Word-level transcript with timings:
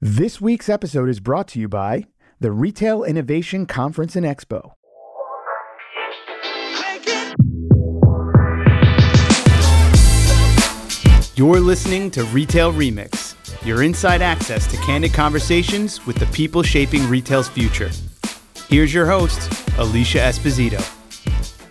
This 0.00 0.40
week's 0.40 0.68
episode 0.68 1.08
is 1.08 1.18
brought 1.18 1.48
to 1.48 1.58
you 1.58 1.66
by 1.66 2.04
the 2.38 2.52
Retail 2.52 3.02
Innovation 3.02 3.66
Conference 3.66 4.14
and 4.14 4.24
Expo. 4.24 4.74
You're 11.34 11.58
listening 11.58 12.12
to 12.12 12.22
Retail 12.26 12.72
Remix, 12.72 13.34
your 13.66 13.82
inside 13.82 14.22
access 14.22 14.68
to 14.68 14.76
candid 14.76 15.12
conversations 15.12 16.06
with 16.06 16.14
the 16.14 16.26
people 16.26 16.62
shaping 16.62 17.04
retail's 17.08 17.48
future. 17.48 17.90
Here's 18.68 18.94
your 18.94 19.06
host, 19.06 19.50
Alicia 19.78 20.18
Esposito. 20.18 20.78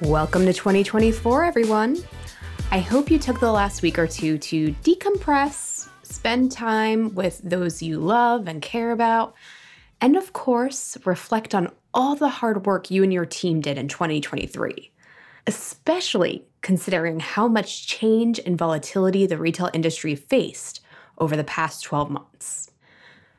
Welcome 0.01 0.45
to 0.47 0.53
2024, 0.53 1.45
everyone. 1.45 1.95
I 2.71 2.79
hope 2.79 3.09
you 3.09 3.19
took 3.19 3.39
the 3.39 3.53
last 3.53 3.81
week 3.81 3.97
or 3.97 4.05
two 4.05 4.37
to 4.39 4.73
decompress, 4.83 5.76
spend 6.07 6.51
time 6.51 7.13
with 7.15 7.41
those 7.43 7.81
you 7.81 7.99
love 7.99 8.47
and 8.47 8.61
care 8.61 8.91
about, 8.91 9.35
and 9.99 10.15
of 10.15 10.33
course, 10.33 10.97
reflect 11.05 11.55
on 11.55 11.71
all 11.93 12.15
the 12.15 12.29
hard 12.29 12.65
work 12.65 12.91
you 12.91 13.03
and 13.03 13.11
your 13.11 13.25
team 13.25 13.61
did 13.61 13.77
in 13.77 13.87
2023, 13.87 14.91
especially 15.47 16.45
considering 16.61 17.19
how 17.19 17.47
much 17.47 17.87
change 17.87 18.39
and 18.45 18.57
volatility 18.57 19.25
the 19.25 19.37
retail 19.37 19.69
industry 19.73 20.15
faced 20.15 20.81
over 21.17 21.35
the 21.35 21.43
past 21.43 21.83
12 21.83 22.09
months. 22.09 22.71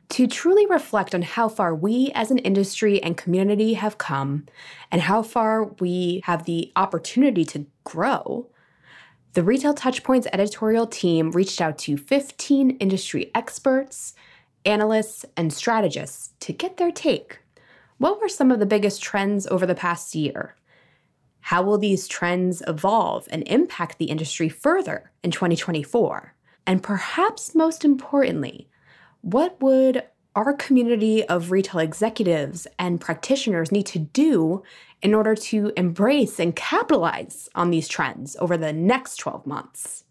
To 0.09 0.27
truly 0.27 0.65
reflect 0.65 1.13
on 1.13 1.21
how 1.21 1.49
far 1.49 1.73
we 1.73 2.11
as 2.15 2.31
an 2.31 2.39
industry 2.39 3.01
and 3.01 3.15
community 3.15 3.75
have 3.75 3.99
come 3.99 4.47
and 4.91 5.01
how 5.01 5.21
far 5.21 5.65
we 5.65 6.21
have 6.25 6.45
the 6.45 6.71
opportunity 6.75 7.45
to 7.45 7.67
grow, 7.83 8.47
the 9.33 9.43
Retail 9.43 9.75
Touchpoints 9.75 10.25
editorial 10.33 10.87
team 10.87 11.31
reached 11.31 11.61
out 11.61 11.77
to 11.79 11.97
15 11.97 12.71
industry 12.71 13.29
experts, 13.35 14.15
analysts, 14.65 15.23
and 15.37 15.53
strategists 15.53 16.31
to 16.39 16.51
get 16.51 16.77
their 16.77 16.91
take. 16.91 17.39
What 17.99 18.19
were 18.19 18.29
some 18.29 18.51
of 18.51 18.59
the 18.59 18.65
biggest 18.65 19.03
trends 19.03 19.45
over 19.45 19.67
the 19.67 19.75
past 19.75 20.15
year? 20.15 20.55
How 21.41 21.61
will 21.61 21.77
these 21.77 22.07
trends 22.07 22.63
evolve 22.67 23.27
and 23.31 23.47
impact 23.47 23.99
the 23.99 24.05
industry 24.05 24.49
further 24.49 25.11
in 25.23 25.29
2024? 25.29 26.33
And 26.65 26.81
perhaps 26.81 27.53
most 27.53 27.85
importantly, 27.85 28.67
what 29.21 29.61
would 29.61 30.03
our 30.39 30.53
community 30.53 31.25
of 31.25 31.51
retail 31.51 31.81
executives 31.81 32.65
and 32.77 33.01
practitioners 33.01 33.73
need 33.73 33.85
to 33.85 33.99
do 33.99 34.63
in 35.01 35.13
order 35.13 35.35
to 35.35 35.73
embrace 35.75 36.39
and 36.39 36.55
capitalize 36.55 37.49
on 37.55 37.71
these 37.71 37.89
trends 37.89 38.37
over 38.39 38.55
the 38.55 38.71
next 38.71 39.17
12 39.17 39.45
months? 39.45 40.05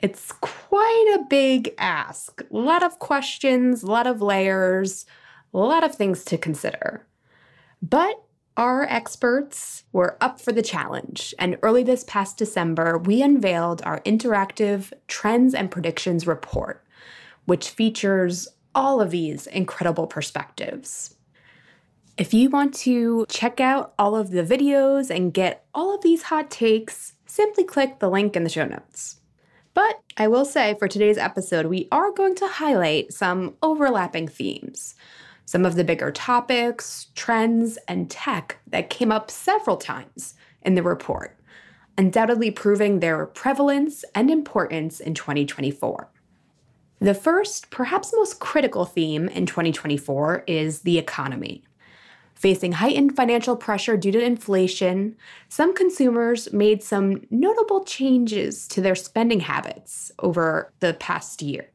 It's 0.00 0.32
quite 0.32 1.16
a 1.16 1.24
big 1.30 1.72
ask. 1.78 2.42
A 2.50 2.56
lot 2.56 2.82
of 2.82 2.98
questions, 2.98 3.84
a 3.84 3.86
lot 3.86 4.08
of 4.08 4.20
layers, 4.20 5.06
a 5.54 5.58
lot 5.58 5.84
of 5.84 5.94
things 5.94 6.24
to 6.24 6.36
consider. 6.36 7.06
But 7.80 8.20
our 8.56 8.86
experts 8.86 9.84
were 9.92 10.16
up 10.20 10.40
for 10.40 10.50
the 10.50 10.62
challenge, 10.62 11.32
and 11.38 11.58
early 11.62 11.84
this 11.84 12.02
past 12.02 12.38
December, 12.38 12.98
we 12.98 13.22
unveiled 13.22 13.82
our 13.84 14.00
interactive 14.00 14.92
Trends 15.06 15.54
and 15.54 15.70
Predictions 15.70 16.26
report, 16.26 16.84
which 17.44 17.70
features 17.70 18.48
all 18.78 19.00
of 19.00 19.10
these 19.10 19.48
incredible 19.48 20.06
perspectives. 20.06 21.16
If 22.16 22.32
you 22.32 22.48
want 22.48 22.74
to 22.74 23.26
check 23.28 23.60
out 23.60 23.92
all 23.98 24.14
of 24.14 24.30
the 24.30 24.44
videos 24.44 25.10
and 25.10 25.34
get 25.34 25.66
all 25.74 25.92
of 25.92 26.02
these 26.02 26.22
hot 26.22 26.48
takes, 26.48 27.14
simply 27.26 27.64
click 27.64 27.98
the 27.98 28.08
link 28.08 28.36
in 28.36 28.44
the 28.44 28.48
show 28.48 28.66
notes. 28.66 29.16
But 29.74 30.00
I 30.16 30.28
will 30.28 30.44
say 30.44 30.76
for 30.78 30.86
today's 30.86 31.18
episode, 31.18 31.66
we 31.66 31.88
are 31.90 32.12
going 32.12 32.36
to 32.36 32.46
highlight 32.46 33.12
some 33.12 33.56
overlapping 33.62 34.28
themes 34.28 34.94
some 35.44 35.64
of 35.64 35.76
the 35.76 35.84
bigger 35.84 36.10
topics, 36.10 37.06
trends, 37.14 37.78
and 37.88 38.10
tech 38.10 38.58
that 38.66 38.90
came 38.90 39.10
up 39.10 39.30
several 39.30 39.78
times 39.78 40.34
in 40.60 40.74
the 40.74 40.82
report, 40.82 41.38
undoubtedly 41.96 42.50
proving 42.50 43.00
their 43.00 43.24
prevalence 43.24 44.04
and 44.14 44.30
importance 44.30 45.00
in 45.00 45.14
2024. 45.14 46.10
The 47.00 47.14
first, 47.14 47.70
perhaps 47.70 48.12
most 48.12 48.40
critical 48.40 48.84
theme 48.84 49.28
in 49.28 49.46
2024 49.46 50.44
is 50.46 50.80
the 50.80 50.98
economy. 50.98 51.62
Facing 52.34 52.72
heightened 52.72 53.16
financial 53.16 53.56
pressure 53.56 53.96
due 53.96 54.12
to 54.12 54.20
inflation, 54.22 55.16
some 55.48 55.74
consumers 55.74 56.52
made 56.52 56.82
some 56.82 57.22
notable 57.30 57.84
changes 57.84 58.68
to 58.68 58.80
their 58.80 58.94
spending 58.94 59.40
habits 59.40 60.12
over 60.20 60.72
the 60.80 60.94
past 60.94 61.42
year. 61.42 61.70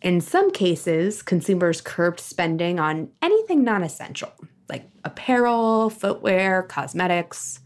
In 0.00 0.20
some 0.20 0.52
cases, 0.52 1.22
consumers 1.22 1.80
curbed 1.80 2.20
spending 2.20 2.78
on 2.78 3.08
anything 3.20 3.64
non 3.64 3.82
essential, 3.82 4.32
like 4.68 4.88
apparel, 5.04 5.90
footwear, 5.90 6.62
cosmetics. 6.62 7.60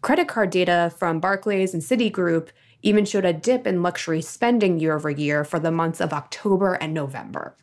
Credit 0.00 0.28
card 0.28 0.50
data 0.50 0.92
from 0.96 1.20
Barclays 1.20 1.74
and 1.74 1.82
Citigroup 1.82 2.48
even 2.88 3.04
showed 3.04 3.24
a 3.24 3.32
dip 3.32 3.66
in 3.66 3.82
luxury 3.82 4.22
spending 4.22 4.80
year 4.80 4.96
over 4.96 5.10
year 5.10 5.44
for 5.44 5.58
the 5.58 5.70
months 5.70 6.00
of 6.00 6.12
October 6.12 6.74
and 6.74 6.94
November. 6.94 7.54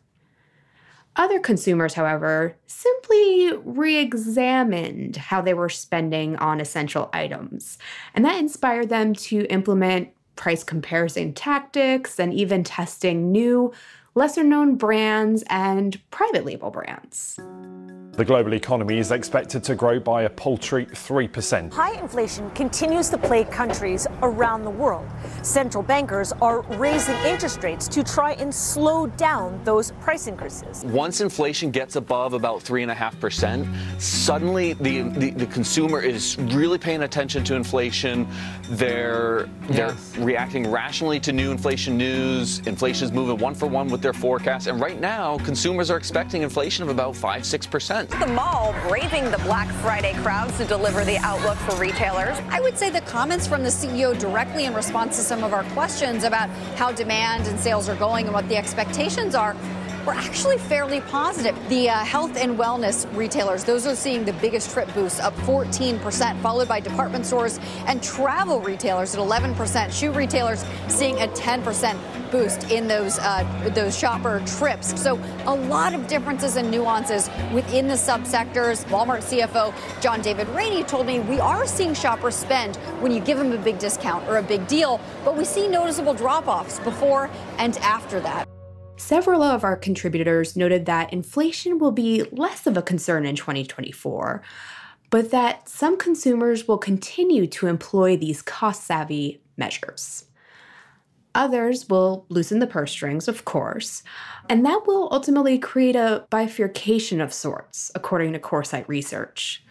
Other 1.16 1.40
consumers, 1.40 1.94
however, 1.94 2.56
simply 2.66 3.52
re 3.64 3.96
examined 3.96 5.16
how 5.16 5.40
they 5.40 5.54
were 5.54 5.70
spending 5.70 6.36
on 6.36 6.60
essential 6.60 7.08
items, 7.12 7.78
and 8.14 8.24
that 8.24 8.38
inspired 8.38 8.90
them 8.90 9.14
to 9.14 9.46
implement 9.46 10.10
price 10.36 10.62
comparison 10.62 11.32
tactics 11.32 12.18
and 12.20 12.34
even 12.34 12.62
testing 12.62 13.32
new 13.32 13.72
lesser 14.16 14.42
known 14.42 14.76
brands, 14.76 15.44
and 15.48 16.00
private 16.10 16.44
label 16.44 16.70
brands. 16.70 17.38
The 18.16 18.24
global 18.24 18.54
economy 18.54 18.96
is 18.96 19.10
expected 19.10 19.62
to 19.64 19.74
grow 19.74 20.00
by 20.00 20.22
a 20.22 20.30
paltry 20.30 20.86
3%. 20.86 21.70
High 21.70 22.00
inflation 22.00 22.50
continues 22.52 23.10
to 23.10 23.18
plague 23.18 23.50
countries 23.50 24.06
around 24.22 24.64
the 24.64 24.70
world. 24.70 25.06
Central 25.42 25.82
bankers 25.82 26.32
are 26.40 26.62
raising 26.78 27.14
interest 27.26 27.62
rates 27.62 27.86
to 27.88 28.02
try 28.02 28.32
and 28.32 28.54
slow 28.54 29.06
down 29.06 29.60
those 29.64 29.90
price 30.00 30.28
increases. 30.28 30.82
Once 30.86 31.20
inflation 31.20 31.70
gets 31.70 31.96
above 31.96 32.32
about 32.32 32.60
3.5%, 32.64 34.00
suddenly 34.00 34.72
the, 34.72 35.02
the, 35.02 35.32
the, 35.32 35.46
consumer 35.48 36.00
is 36.00 36.38
really 36.38 36.78
paying 36.78 37.02
attention 37.02 37.44
to 37.44 37.54
inflation. 37.54 38.26
They're, 38.70 39.46
they're 39.68 39.88
yes. 39.88 40.16
reacting 40.16 40.70
rationally 40.70 41.20
to 41.20 41.34
new 41.34 41.50
inflation 41.50 41.98
news. 41.98 42.60
Inflation 42.60 43.04
is 43.04 43.12
moving 43.12 43.36
one 43.36 43.54
for 43.54 43.66
one 43.66 43.88
with 43.88 44.00
their 44.00 44.14
forecast. 44.14 44.68
And 44.68 44.80
right 44.80 44.98
now, 44.98 45.36
consumers 45.38 45.90
are 45.90 45.98
expecting 45.98 46.40
inflation 46.40 46.82
of 46.82 46.88
about 46.88 47.14
5 47.14 47.42
6%. 47.42 48.05
The 48.08 48.26
mall 48.28 48.72
braving 48.88 49.32
the 49.32 49.38
Black 49.38 49.68
Friday 49.82 50.14
crowds 50.22 50.56
to 50.58 50.64
deliver 50.64 51.04
the 51.04 51.18
outlook 51.18 51.58
for 51.58 51.74
retailers. 51.76 52.38
I 52.50 52.60
would 52.60 52.78
say 52.78 52.88
the 52.88 53.00
comments 53.00 53.48
from 53.48 53.64
the 53.64 53.68
CEO 53.68 54.16
directly 54.16 54.64
in 54.64 54.74
response 54.74 55.16
to 55.16 55.22
some 55.22 55.42
of 55.42 55.52
our 55.52 55.64
questions 55.70 56.22
about 56.22 56.48
how 56.76 56.92
demand 56.92 57.48
and 57.48 57.58
sales 57.58 57.88
are 57.88 57.96
going 57.96 58.26
and 58.26 58.32
what 58.32 58.48
the 58.48 58.56
expectations 58.56 59.34
are 59.34 59.56
were 60.06 60.14
actually 60.14 60.56
fairly 60.56 61.00
positive. 61.02 61.56
The 61.68 61.90
uh, 61.90 62.04
health 62.04 62.36
and 62.36 62.56
wellness 62.56 63.12
retailers, 63.16 63.64
those 63.64 63.86
are 63.86 63.96
seeing 63.96 64.24
the 64.24 64.32
biggest 64.34 64.70
trip 64.70 64.92
boost, 64.94 65.20
up 65.20 65.34
14%, 65.38 66.40
followed 66.40 66.68
by 66.68 66.78
department 66.78 67.26
stores 67.26 67.58
and 67.86 68.02
travel 68.02 68.60
retailers 68.60 69.14
at 69.14 69.20
11%. 69.20 69.92
Shoe 69.92 70.12
retailers 70.12 70.64
seeing 70.88 71.20
a 71.20 71.26
10% 71.28 71.98
boost 72.30 72.70
in 72.70 72.88
those 72.88 73.18
uh, 73.18 73.70
those 73.74 73.96
shopper 73.96 74.42
trips. 74.58 75.00
So 75.00 75.18
a 75.46 75.54
lot 75.54 75.94
of 75.94 76.06
differences 76.06 76.56
and 76.56 76.70
nuances 76.70 77.30
within 77.52 77.86
the 77.86 77.94
subsectors. 77.94 78.84
Walmart 78.86 79.22
CFO 79.22 79.72
John 80.00 80.22
David 80.22 80.48
Rainey 80.48 80.82
told 80.84 81.06
me 81.06 81.20
we 81.20 81.40
are 81.40 81.66
seeing 81.66 81.94
shoppers 81.94 82.34
spend 82.34 82.76
when 83.00 83.12
you 83.12 83.20
give 83.20 83.38
them 83.38 83.52
a 83.52 83.58
big 83.58 83.78
discount 83.78 84.26
or 84.28 84.38
a 84.38 84.42
big 84.42 84.66
deal, 84.66 85.00
but 85.24 85.36
we 85.36 85.44
see 85.44 85.68
noticeable 85.68 86.14
drop-offs 86.14 86.78
before 86.80 87.30
and 87.58 87.76
after 87.78 88.20
that. 88.20 88.55
Several 88.96 89.42
of 89.42 89.62
our 89.62 89.76
contributors 89.76 90.56
noted 90.56 90.86
that 90.86 91.12
inflation 91.12 91.78
will 91.78 91.92
be 91.92 92.22
less 92.32 92.66
of 92.66 92.76
a 92.76 92.82
concern 92.82 93.26
in 93.26 93.36
2024, 93.36 94.42
but 95.10 95.30
that 95.30 95.68
some 95.68 95.98
consumers 95.98 96.66
will 96.66 96.78
continue 96.78 97.46
to 97.46 97.66
employ 97.66 98.16
these 98.16 98.40
cost 98.40 98.84
savvy 98.84 99.42
measures. 99.56 100.24
Others 101.34 101.90
will 101.90 102.24
loosen 102.30 102.60
the 102.60 102.66
purse 102.66 102.90
strings, 102.90 103.28
of 103.28 103.44
course, 103.44 104.02
and 104.48 104.64
that 104.64 104.86
will 104.86 105.10
ultimately 105.12 105.58
create 105.58 105.94
a 105.94 106.26
bifurcation 106.30 107.20
of 107.20 107.34
sorts, 107.34 107.90
according 107.94 108.32
to 108.32 108.38
Coresight 108.38 108.88
Research. 108.88 109.62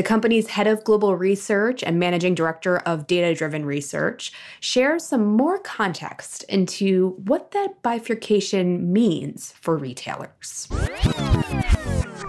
The 0.00 0.06
company's 0.06 0.46
head 0.46 0.66
of 0.66 0.82
global 0.82 1.14
research 1.14 1.82
and 1.82 1.98
managing 1.98 2.34
director 2.34 2.78
of 2.78 3.06
data 3.06 3.34
driven 3.34 3.66
research 3.66 4.32
shares 4.58 5.04
some 5.04 5.26
more 5.26 5.58
context 5.58 6.42
into 6.44 7.10
what 7.26 7.50
that 7.50 7.82
bifurcation 7.82 8.94
means 8.94 9.52
for 9.60 9.76
retailers. 9.76 10.68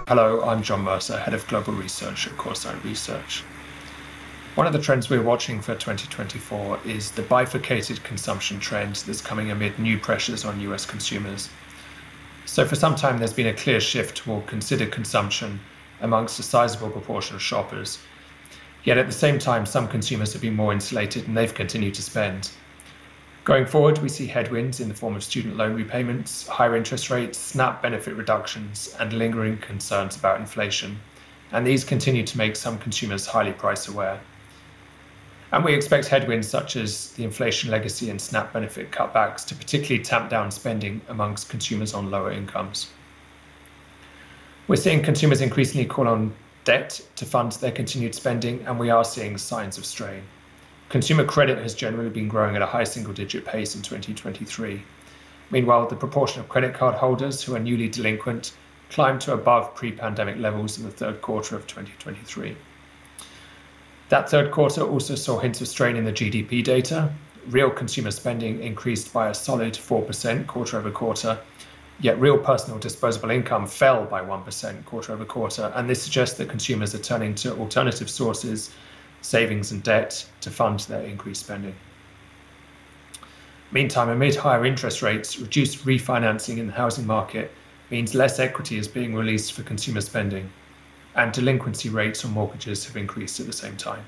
Hello, 0.05 0.41
I'm 0.41 0.61
John 0.61 0.81
Mercer, 0.81 1.17
head 1.17 1.33
of 1.33 1.47
global 1.47 1.71
research 1.71 2.27
at 2.27 2.33
Coresight 2.33 2.83
Research. 2.83 3.41
One 4.55 4.67
of 4.67 4.73
the 4.73 4.81
trends 4.81 5.09
we're 5.09 5.23
watching 5.23 5.61
for 5.61 5.73
2024 5.73 6.81
is 6.85 7.11
the 7.11 7.21
bifurcated 7.21 8.03
consumption 8.03 8.59
trend 8.59 8.97
that's 9.07 9.21
coming 9.21 9.49
amid 9.49 9.79
new 9.79 9.97
pressures 9.97 10.43
on 10.43 10.59
US 10.59 10.85
consumers. 10.85 11.47
So, 12.45 12.65
for 12.65 12.75
some 12.75 12.95
time, 12.95 13.17
there's 13.17 13.31
been 13.31 13.47
a 13.47 13.53
clear 13.53 13.79
shift 13.79 14.17
toward 14.17 14.45
considered 14.47 14.91
consumption 14.91 15.61
amongst 16.01 16.39
a 16.39 16.43
sizable 16.43 16.89
proportion 16.89 17.35
of 17.35 17.41
shoppers. 17.41 17.99
Yet 18.83 18.97
at 18.97 19.05
the 19.05 19.11
same 19.11 19.39
time, 19.39 19.65
some 19.65 19.87
consumers 19.87 20.33
have 20.33 20.41
been 20.41 20.55
more 20.55 20.73
insulated 20.73 21.27
and 21.27 21.37
they've 21.37 21.53
continued 21.53 21.93
to 21.95 22.01
spend. 22.01 22.49
Going 23.43 23.65
forward, 23.65 23.97
we 23.99 24.09
see 24.09 24.27
headwinds 24.27 24.79
in 24.79 24.87
the 24.87 24.93
form 24.93 25.15
of 25.15 25.23
student 25.23 25.57
loan 25.57 25.73
repayments, 25.73 26.47
higher 26.47 26.75
interest 26.75 27.09
rates, 27.09 27.39
SNAP 27.39 27.81
benefit 27.81 28.15
reductions, 28.15 28.95
and 28.99 29.13
lingering 29.13 29.57
concerns 29.57 30.15
about 30.15 30.39
inflation. 30.39 30.99
And 31.51 31.65
these 31.65 31.83
continue 31.83 32.23
to 32.23 32.37
make 32.37 32.55
some 32.55 32.77
consumers 32.77 33.25
highly 33.25 33.53
price 33.53 33.87
aware. 33.87 34.19
And 35.51 35.65
we 35.65 35.73
expect 35.73 36.07
headwinds 36.07 36.47
such 36.47 36.75
as 36.75 37.11
the 37.13 37.23
inflation 37.23 37.71
legacy 37.71 38.09
and 38.09 38.21
SNAP 38.21 38.53
benefit 38.53 38.91
cutbacks 38.91 39.45
to 39.47 39.55
particularly 39.55 40.03
tamp 40.03 40.29
down 40.29 40.49
spending 40.49 41.01
amongst 41.09 41.49
consumers 41.49 41.93
on 41.93 42.09
lower 42.09 42.31
incomes. 42.31 42.91
We're 44.67 44.75
seeing 44.75 45.01
consumers 45.01 45.41
increasingly 45.41 45.85
call 45.85 46.07
on 46.07 46.33
debt 46.63 47.01
to 47.15 47.25
fund 47.25 47.53
their 47.53 47.71
continued 47.71 48.13
spending, 48.13 48.63
and 48.65 48.79
we 48.79 48.89
are 48.89 49.03
seeing 49.03 49.37
signs 49.37 49.77
of 49.77 49.85
strain. 49.85 50.21
Consumer 50.89 51.23
credit 51.25 51.57
has 51.57 51.73
generally 51.73 52.09
been 52.09 52.27
growing 52.27 52.55
at 52.55 52.61
a 52.61 52.65
high 52.65 52.83
single 52.83 53.13
digit 53.13 53.43
pace 53.43 53.75
in 53.75 53.81
2023. 53.81 54.81
Meanwhile, 55.49 55.87
the 55.87 55.95
proportion 55.95 56.41
of 56.41 56.49
credit 56.49 56.73
card 56.73 56.95
holders 56.95 57.41
who 57.41 57.55
are 57.55 57.59
newly 57.59 57.89
delinquent 57.89 58.53
climbed 58.89 59.21
to 59.21 59.33
above 59.33 59.73
pre 59.73 59.91
pandemic 59.91 60.37
levels 60.37 60.77
in 60.77 60.83
the 60.83 60.91
third 60.91 61.21
quarter 61.21 61.55
of 61.55 61.65
2023. 61.65 62.55
That 64.09 64.29
third 64.29 64.51
quarter 64.51 64.81
also 64.81 65.15
saw 65.15 65.39
hints 65.39 65.61
of 65.61 65.67
strain 65.67 65.95
in 65.95 66.05
the 66.05 66.11
GDP 66.11 66.63
data. 66.63 67.11
Real 67.47 67.71
consumer 67.71 68.11
spending 68.11 68.61
increased 68.61 69.11
by 69.11 69.29
a 69.29 69.33
solid 69.33 69.73
4% 69.73 70.45
quarter 70.45 70.77
over 70.77 70.91
quarter, 70.91 71.39
Yet 72.01 72.19
real 72.19 72.39
personal 72.39 72.79
disposable 72.79 73.29
income 73.29 73.67
fell 73.67 74.05
by 74.05 74.21
1% 74.21 74.85
quarter 74.85 75.13
over 75.13 75.23
quarter, 75.23 75.71
and 75.75 75.87
this 75.87 76.01
suggests 76.01 76.35
that 76.39 76.49
consumers 76.49 76.95
are 76.95 76.99
turning 76.99 77.35
to 77.35 77.55
alternative 77.57 78.09
sources, 78.09 78.71
savings 79.21 79.71
and 79.71 79.83
debt, 79.83 80.25
to 80.41 80.49
fund 80.49 80.79
their 80.81 81.01
increased 81.01 81.41
spending. 81.41 81.75
Meantime, 83.71 84.09
amid 84.09 84.35
higher 84.35 84.65
interest 84.65 85.03
rates, 85.03 85.39
reduced 85.39 85.85
refinancing 85.85 86.57
in 86.57 86.67
the 86.67 86.73
housing 86.73 87.05
market 87.05 87.51
means 87.91 88.15
less 88.15 88.39
equity 88.39 88.77
is 88.77 88.87
being 88.87 89.13
released 89.13 89.53
for 89.53 89.61
consumer 89.61 90.01
spending, 90.01 90.51
and 91.15 91.31
delinquency 91.31 91.89
rates 91.89 92.25
on 92.25 92.31
mortgages 92.31 92.83
have 92.85 92.97
increased 92.97 93.39
at 93.39 93.45
the 93.45 93.53
same 93.53 93.77
time. 93.77 94.03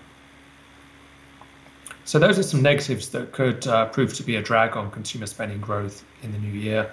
So, 2.06 2.18
those 2.18 2.40
are 2.40 2.44
some 2.44 2.63
negatives 2.63 3.10
that 3.10 3.31
could 3.31 3.66
uh, 3.68 3.86
prove 3.86 4.13
to 4.16 4.24
be 4.24 4.38
a 4.38 4.42
drag 4.42 4.75
on 4.75 4.90
consumer 4.90 5.28
spending 5.28 5.62
growth 5.62 6.04
in 6.24 6.31
the 6.31 6.40
new 6.40 6.51
year. 6.51 6.92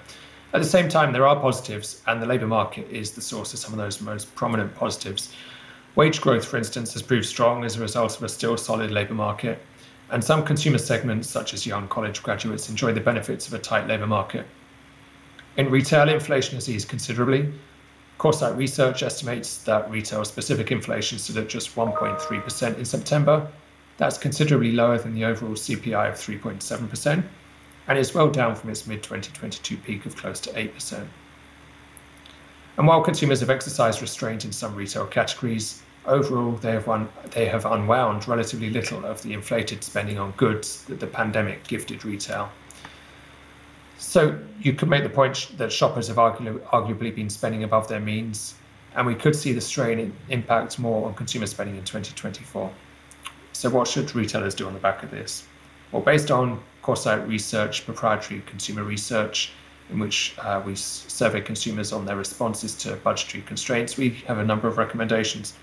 At 0.53 0.61
the 0.61 0.67
same 0.67 0.89
time, 0.89 1.13
there 1.13 1.25
are 1.25 1.39
positives, 1.39 2.01
and 2.07 2.21
the 2.21 2.25
labour 2.25 2.47
market 2.47 2.85
is 2.91 3.11
the 3.11 3.21
source 3.21 3.53
of 3.53 3.59
some 3.59 3.71
of 3.71 3.79
those 3.79 4.01
most 4.01 4.35
prominent 4.35 4.75
positives. 4.75 5.33
Wage 5.95 6.19
growth, 6.19 6.43
for 6.43 6.57
instance, 6.57 6.91
has 6.91 7.01
proved 7.01 7.25
strong 7.25 7.63
as 7.63 7.77
a 7.77 7.79
result 7.79 8.17
of 8.17 8.23
a 8.23 8.27
still 8.27 8.57
solid 8.57 8.91
labour 8.91 9.13
market, 9.13 9.61
and 10.09 10.21
some 10.21 10.43
consumer 10.43 10.77
segments, 10.77 11.29
such 11.29 11.53
as 11.53 11.65
young 11.65 11.87
college 11.87 12.21
graduates, 12.21 12.67
enjoy 12.67 12.91
the 12.91 12.99
benefits 12.99 13.47
of 13.47 13.53
a 13.53 13.59
tight 13.59 13.87
labour 13.87 14.07
market. 14.07 14.45
In 15.55 15.69
retail, 15.69 16.09
inflation 16.09 16.55
has 16.55 16.69
eased 16.69 16.89
considerably. 16.89 17.49
Coresight 18.19 18.57
Research 18.57 19.03
estimates 19.03 19.63
that 19.63 19.89
retail 19.89 20.25
specific 20.25 20.69
inflation 20.69 21.17
stood 21.17 21.37
at 21.37 21.47
just 21.47 21.75
1.3% 21.77 22.77
in 22.77 22.83
September. 22.83 23.47
That's 23.95 24.17
considerably 24.17 24.73
lower 24.73 24.97
than 24.97 25.13
the 25.13 25.23
overall 25.23 25.53
CPI 25.53 26.09
of 26.09 26.15
3.7% 26.15 27.23
and 27.87 27.97
is 27.97 28.13
well 28.13 28.29
down 28.29 28.55
from 28.55 28.69
its 28.69 28.87
mid 28.87 29.03
2022 29.03 29.77
peak 29.77 30.05
of 30.05 30.15
close 30.15 30.39
to 30.41 30.49
8%. 30.51 31.07
And 32.77 32.87
while 32.87 33.01
consumers 33.01 33.41
have 33.41 33.49
exercised 33.49 34.01
restraint 34.01 34.45
in 34.45 34.51
some 34.51 34.75
retail 34.75 35.05
categories, 35.05 35.81
overall 36.05 36.53
they 36.53 36.71
have, 36.71 36.87
un- 36.87 37.09
they 37.31 37.45
have 37.45 37.65
unwound 37.65 38.27
relatively 38.27 38.69
little 38.69 39.05
of 39.05 39.21
the 39.23 39.33
inflated 39.33 39.83
spending 39.83 40.17
on 40.17 40.31
goods 40.31 40.83
that 40.85 40.99
the 40.99 41.07
pandemic 41.07 41.67
gifted 41.67 42.05
retail. 42.05 42.49
So 43.97 44.39
you 44.59 44.73
could 44.73 44.89
make 44.89 45.03
the 45.03 45.09
point 45.09 45.51
that 45.57 45.71
shoppers 45.71 46.07
have 46.07 46.17
argu- 46.17 46.59
arguably 46.69 47.13
been 47.13 47.29
spending 47.29 47.63
above 47.63 47.87
their 47.87 47.99
means, 47.99 48.55
and 48.95 49.05
we 49.05 49.15
could 49.15 49.35
see 49.35 49.53
the 49.53 49.61
strain 49.61 50.13
impact 50.29 50.79
more 50.79 51.07
on 51.07 51.13
consumer 51.13 51.45
spending 51.45 51.75
in 51.75 51.83
2024. 51.83 52.71
So 53.53 53.69
what 53.69 53.87
should 53.87 54.13
retailers 54.15 54.55
do 54.55 54.65
on 54.65 54.73
the 54.73 54.79
back 54.79 55.03
of 55.03 55.11
this? 55.11 55.45
Well, 55.91 56.01
based 56.01 56.31
on 56.31 56.61
Coresight 56.83 57.27
Research 57.27 57.85
proprietary 57.85 58.41
consumer 58.45 58.83
research, 58.83 59.51
in 59.89 59.99
which 59.99 60.35
uh, 60.39 60.61
we 60.65 60.75
survey 60.75 61.41
consumers 61.41 61.91
on 61.91 62.05
their 62.05 62.15
responses 62.15 62.75
to 62.75 62.95
budgetary 62.97 63.43
constraints, 63.43 63.97
we 63.97 64.09
have 64.27 64.37
a 64.37 64.45
number 64.45 64.67
of 64.67 64.77
recommendations. 64.77 65.53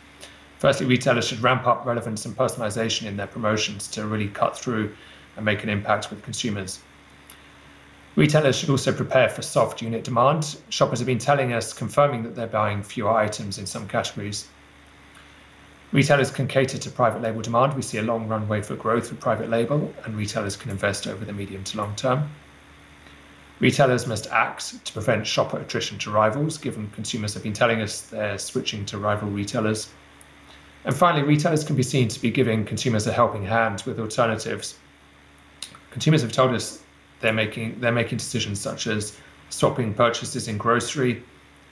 Firstly, 0.59 0.87
retailers 0.87 1.27
should 1.27 1.41
ramp 1.41 1.67
up 1.67 1.87
relevance 1.87 2.25
and 2.25 2.37
personalization 2.37 3.07
in 3.07 3.17
their 3.17 3.27
promotions 3.27 3.89
to 3.89 4.07
really 4.07 4.29
cut 4.29 4.59
through 4.59 4.95
and 5.37 5.45
make 5.45 5.63
an 5.63 5.69
impact 5.69 6.11
with 6.11 6.23
consumers. 6.23 6.81
Retailers 8.17 8.57
should 8.57 8.71
also 8.71 8.93
prepare 8.93 9.29
for 9.29 9.43
soft 9.43 9.81
unit 9.81 10.03
demand. 10.03 10.59
Shoppers 10.71 10.99
have 10.99 11.07
been 11.07 11.19
telling 11.19 11.53
us, 11.53 11.73
confirming 11.73 12.25
that 12.25 12.35
they're 12.35 12.49
buying 12.49 12.83
fewer 12.83 13.13
items 13.13 13.59
in 13.59 13.67
some 13.67 13.87
categories. 13.87 14.49
Retailers 15.91 16.31
can 16.31 16.47
cater 16.47 16.77
to 16.77 16.91
private 16.91 17.23
label 17.23 17.41
demand. 17.41 17.73
We 17.75 17.83
see 17.83 17.99
a 17.99 18.03
long 18.03 18.29
runway 18.29 18.61
for 18.61 18.77
growth 18.77 19.09
for 19.09 19.15
private 19.15 19.49
label, 19.49 19.93
and 20.05 20.17
retailers 20.17 20.55
can 20.55 20.71
invest 20.71 21.07
over 21.07 21.25
the 21.25 21.33
medium 21.33 21.65
to 21.65 21.79
long 21.79 21.97
term. 21.97 22.31
Retailers 23.61 24.07
must 24.07 24.27
act 24.29 24.85
to 24.85 24.93
prevent 24.93 25.27
shopper 25.27 25.59
attrition 25.59 25.99
to 25.99 26.11
rivals, 26.11 26.59
given 26.59 26.91
consumers 26.91 27.35
have 27.35 27.43
been 27.43 27.55
telling 27.55 27.81
us 27.81 28.03
they're 28.03 28.39
switching 28.39 28.85
to 28.87 28.99
rival 28.99 29.29
retailers. 29.31 29.91
And 30.85 30.95
finally, 30.95 31.25
retailers 31.25 31.65
can 31.65 31.75
be 31.75 31.83
seen 31.83 32.07
to 32.09 32.21
be 32.21 32.31
giving 32.31 32.65
consumers 32.65 33.07
a 33.07 33.13
helping 33.13 33.45
hand 33.45 33.83
with 33.87 33.99
alternatives. 33.99 34.79
Consumers 35.91 36.23
have 36.23 36.33
told 36.33 36.55
us 36.55 36.83
they're 37.21 37.33
making 37.33 37.81
they're 37.81 37.91
making 37.91 38.19
decisions 38.19 38.61
such 38.61 38.87
as 38.87 39.19
stopping 39.49 39.95
purchases 39.95 40.47
in 40.49 40.59
grocery, 40.59 41.23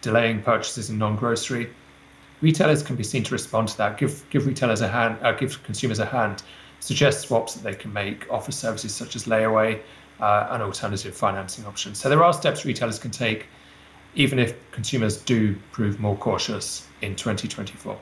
delaying 0.01 0.43
purchases 0.43 0.91
in 0.91 0.99
non-grocery, 0.99 1.71
retailers 2.41 2.83
can 2.83 2.97
be 2.97 3.05
seen 3.05 3.23
to 3.25 3.33
respond 3.33 3.69
to 3.69 3.79
that, 3.79 3.99
give 3.99 4.25
give 4.31 4.47
retailers 4.47 4.81
a 4.81 4.89
hand, 4.89 5.19
uh, 5.23 5.33
give 5.33 5.63
consumers 5.63 5.99
a 5.99 6.07
hand, 6.07 6.43
suggest 6.81 7.29
swaps 7.29 7.55
that 7.55 7.63
they 7.63 7.75
can 7.75 7.93
make, 7.93 8.31
offer 8.31 8.53
services 8.53 8.95
such 8.95 9.17
as 9.17 9.25
layaway 9.25 9.81
uh, 10.21 10.49
and 10.51 10.63
alternative 10.63 11.17
financing 11.17 11.65
options. 11.67 11.99
So 11.99 12.09
there 12.09 12.23
are 12.23 12.33
steps 12.33 12.65
retailers 12.65 12.99
can 12.99 13.11
take, 13.11 13.47
even 14.15 14.39
if 14.39 14.55
consumers 14.71 15.19
do 15.19 15.57
prove 15.73 16.01
more 16.01 16.17
cautious 16.17 16.87
in 17.03 17.17
2024. 17.17 17.99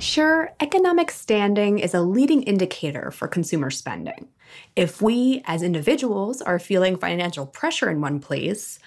Sure, 0.00 0.52
economic 0.60 1.10
standing 1.10 1.80
is 1.80 1.92
a 1.92 2.00
leading 2.00 2.44
indicator 2.44 3.10
for 3.10 3.26
consumer 3.26 3.68
spending. 3.68 4.28
If 4.76 5.02
we, 5.02 5.42
as 5.44 5.62
individuals, 5.62 6.40
are 6.40 6.60
feeling 6.60 6.96
financial 6.96 7.46
pressure 7.46 7.90
in 7.90 8.00
one 8.00 8.20
place, 8.20 8.78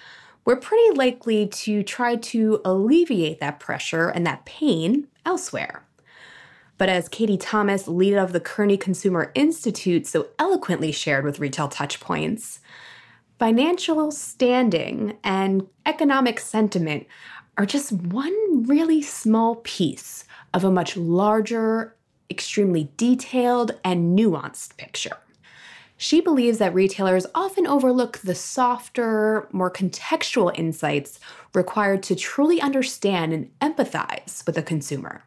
we're 0.44 0.56
pretty 0.56 0.96
likely 0.96 1.46
to 1.46 1.82
try 1.82 2.16
to 2.16 2.60
alleviate 2.64 3.40
that 3.40 3.60
pressure 3.60 4.08
and 4.08 4.26
that 4.26 4.44
pain 4.44 5.08
elsewhere. 5.24 5.84
But 6.78 6.88
as 6.88 7.08
Katie 7.08 7.36
Thomas, 7.36 7.86
lead 7.86 8.14
of 8.14 8.32
the 8.32 8.40
Kearney 8.40 8.76
Consumer 8.76 9.30
Institute, 9.34 10.06
so 10.06 10.28
eloquently 10.38 10.90
shared 10.90 11.24
with 11.24 11.38
Retail 11.38 11.68
Touchpoints, 11.68 12.58
financial 13.38 14.10
standing 14.10 15.16
and 15.22 15.68
economic 15.86 16.40
sentiment 16.40 17.06
are 17.56 17.66
just 17.66 17.92
one 17.92 18.64
really 18.64 19.02
small 19.02 19.56
piece 19.56 20.24
of 20.54 20.64
a 20.64 20.70
much 20.70 20.96
larger, 20.96 21.94
extremely 22.30 22.90
detailed, 22.96 23.78
and 23.84 24.18
nuanced 24.18 24.76
picture. 24.76 25.16
She 26.02 26.20
believes 26.20 26.58
that 26.58 26.74
retailers 26.74 27.26
often 27.32 27.64
overlook 27.64 28.18
the 28.18 28.34
softer, 28.34 29.48
more 29.52 29.70
contextual 29.70 30.50
insights 30.58 31.20
required 31.54 32.02
to 32.02 32.16
truly 32.16 32.60
understand 32.60 33.32
and 33.32 33.50
empathize 33.60 34.44
with 34.44 34.58
a 34.58 34.64
consumer. 34.64 35.22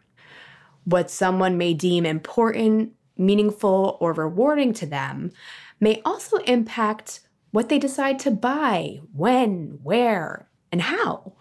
What 0.83 1.09
someone 1.09 1.57
may 1.57 1.73
deem 1.73 2.05
important, 2.05 2.91
meaningful, 3.17 3.97
or 4.01 4.11
rewarding 4.11 4.73
to 4.73 4.85
them 4.85 5.31
may 5.79 6.01
also 6.03 6.39
impact 6.39 7.21
what 7.51 7.69
they 7.69 7.79
decide 7.79 8.19
to 8.19 8.31
buy, 8.31 8.99
when, 9.13 9.79
where, 9.81 10.49
and 10.73 10.81
how. 10.81 11.35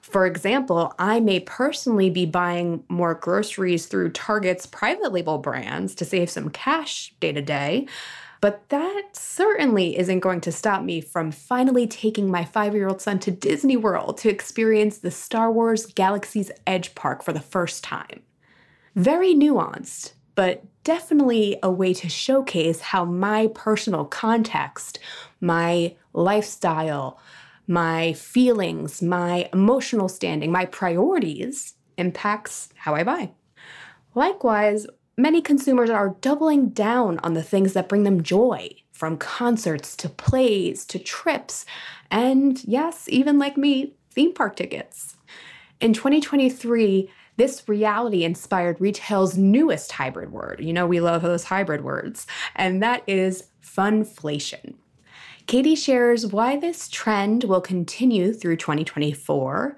For 0.00 0.24
example, 0.24 0.94
I 0.98 1.20
may 1.20 1.40
personally 1.40 2.08
be 2.08 2.24
buying 2.24 2.84
more 2.88 3.12
groceries 3.12 3.84
through 3.84 4.12
Target's 4.12 4.64
private 4.64 5.12
label 5.12 5.36
brands 5.36 5.94
to 5.96 6.06
save 6.06 6.30
some 6.30 6.48
cash 6.48 7.12
day 7.20 7.32
to 7.32 7.42
day, 7.42 7.86
but 8.40 8.68
that 8.68 9.04
certainly 9.12 9.98
isn't 9.98 10.20
going 10.20 10.40
to 10.42 10.52
stop 10.52 10.82
me 10.82 11.00
from 11.00 11.32
finally 11.32 11.86
taking 11.86 12.30
my 12.30 12.44
five 12.44 12.74
year 12.74 12.88
old 12.88 13.00
son 13.00 13.18
to 13.20 13.30
Disney 13.30 13.76
World 13.76 14.18
to 14.18 14.28
experience 14.28 14.98
the 14.98 15.10
Star 15.10 15.50
Wars 15.50 15.86
Galaxy's 15.86 16.50
Edge 16.66 16.94
Park 16.94 17.22
for 17.22 17.32
the 17.32 17.40
first 17.40 17.82
time. 17.82 18.22
Very 18.94 19.34
nuanced, 19.34 20.12
but 20.34 20.64
definitely 20.84 21.58
a 21.62 21.70
way 21.70 21.92
to 21.94 22.08
showcase 22.08 22.80
how 22.80 23.04
my 23.04 23.48
personal 23.54 24.04
context, 24.04 24.98
my 25.40 25.96
lifestyle, 26.12 27.20
my 27.66 28.12
feelings, 28.14 29.02
my 29.02 29.48
emotional 29.52 30.08
standing, 30.08 30.50
my 30.50 30.64
priorities 30.64 31.74
impacts 31.96 32.70
how 32.76 32.94
I 32.94 33.02
buy. 33.02 33.30
Likewise, 34.14 34.86
many 35.18 35.42
consumers 35.42 35.90
are 35.90 36.16
doubling 36.20 36.70
down 36.70 37.18
on 37.18 37.34
the 37.34 37.42
things 37.42 37.74
that 37.74 37.88
bring 37.88 38.04
them 38.04 38.22
joy, 38.22 38.70
from 38.92 39.18
concerts 39.18 39.94
to 39.96 40.08
plays 40.08 40.86
to 40.86 40.98
trips, 40.98 41.66
and 42.10 42.64
yes, 42.64 43.06
even 43.08 43.38
like 43.38 43.56
me, 43.56 43.94
theme 44.12 44.32
park 44.32 44.56
tickets. 44.56 45.16
In 45.80 45.92
2023, 45.92 47.10
this 47.36 47.68
reality 47.68 48.24
inspired 48.24 48.80
retail's 48.80 49.36
newest 49.36 49.92
hybrid 49.92 50.32
word. 50.32 50.60
You 50.60 50.72
know, 50.72 50.86
we 50.86 51.00
love 51.00 51.22
those 51.22 51.44
hybrid 51.44 51.84
words, 51.84 52.26
and 52.56 52.82
that 52.82 53.02
is 53.06 53.44
funflation. 53.62 54.74
Katie 55.46 55.76
shares 55.76 56.26
why 56.26 56.56
this 56.56 56.88
trend 56.88 57.44
will 57.44 57.60
continue 57.60 58.34
through 58.34 58.56
2024 58.56 59.76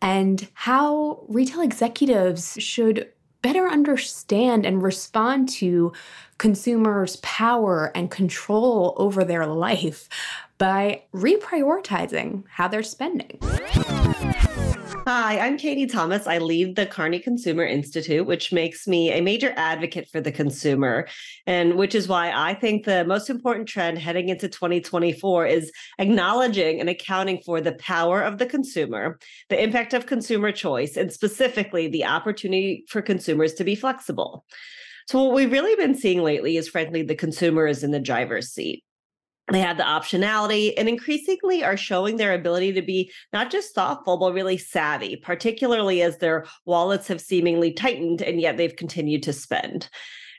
and 0.00 0.48
how 0.54 1.24
retail 1.28 1.60
executives 1.60 2.56
should 2.58 3.08
better 3.42 3.68
understand 3.68 4.64
and 4.64 4.82
respond 4.82 5.48
to 5.48 5.92
consumers' 6.38 7.16
power 7.16 7.92
and 7.94 8.10
control 8.10 8.94
over 8.96 9.24
their 9.24 9.46
life 9.46 10.08
by 10.58 11.02
reprioritizing 11.12 12.44
how 12.48 12.68
they're 12.68 12.82
spending. 12.82 13.38
Hi, 15.04 15.40
I'm 15.40 15.58
Katie 15.58 15.86
Thomas. 15.86 16.28
I 16.28 16.38
lead 16.38 16.76
the 16.76 16.86
Kearney 16.86 17.18
Consumer 17.18 17.64
Institute, 17.64 18.24
which 18.24 18.52
makes 18.52 18.86
me 18.86 19.10
a 19.10 19.20
major 19.20 19.52
advocate 19.56 20.08
for 20.08 20.20
the 20.20 20.30
consumer, 20.30 21.08
and 21.44 21.74
which 21.74 21.96
is 21.96 22.06
why 22.06 22.30
I 22.32 22.54
think 22.54 22.84
the 22.84 23.04
most 23.04 23.28
important 23.28 23.68
trend 23.68 23.98
heading 23.98 24.28
into 24.28 24.48
2024 24.48 25.46
is 25.46 25.72
acknowledging 25.98 26.78
and 26.78 26.88
accounting 26.88 27.40
for 27.44 27.60
the 27.60 27.72
power 27.72 28.22
of 28.22 28.38
the 28.38 28.46
consumer, 28.46 29.18
the 29.48 29.60
impact 29.60 29.92
of 29.92 30.06
consumer 30.06 30.52
choice, 30.52 30.96
and 30.96 31.12
specifically 31.12 31.88
the 31.88 32.04
opportunity 32.04 32.84
for 32.88 33.02
consumers 33.02 33.54
to 33.54 33.64
be 33.64 33.74
flexible. 33.74 34.44
So, 35.08 35.20
what 35.20 35.34
we've 35.34 35.50
really 35.50 35.74
been 35.74 35.96
seeing 35.96 36.22
lately 36.22 36.56
is, 36.56 36.68
frankly, 36.68 37.02
the 37.02 37.16
consumer 37.16 37.66
is 37.66 37.82
in 37.82 37.90
the 37.90 37.98
driver's 37.98 38.50
seat 38.50 38.84
they 39.50 39.60
have 39.60 39.76
the 39.76 39.82
optionality 39.82 40.72
and 40.76 40.88
increasingly 40.88 41.64
are 41.64 41.76
showing 41.76 42.16
their 42.16 42.32
ability 42.32 42.72
to 42.72 42.82
be 42.82 43.10
not 43.32 43.50
just 43.50 43.74
thoughtful 43.74 44.16
but 44.16 44.32
really 44.32 44.56
savvy 44.56 45.16
particularly 45.16 46.02
as 46.02 46.18
their 46.18 46.46
wallets 46.64 47.08
have 47.08 47.20
seemingly 47.20 47.72
tightened 47.72 48.22
and 48.22 48.40
yet 48.40 48.56
they've 48.56 48.76
continued 48.76 49.22
to 49.22 49.32
spend 49.32 49.88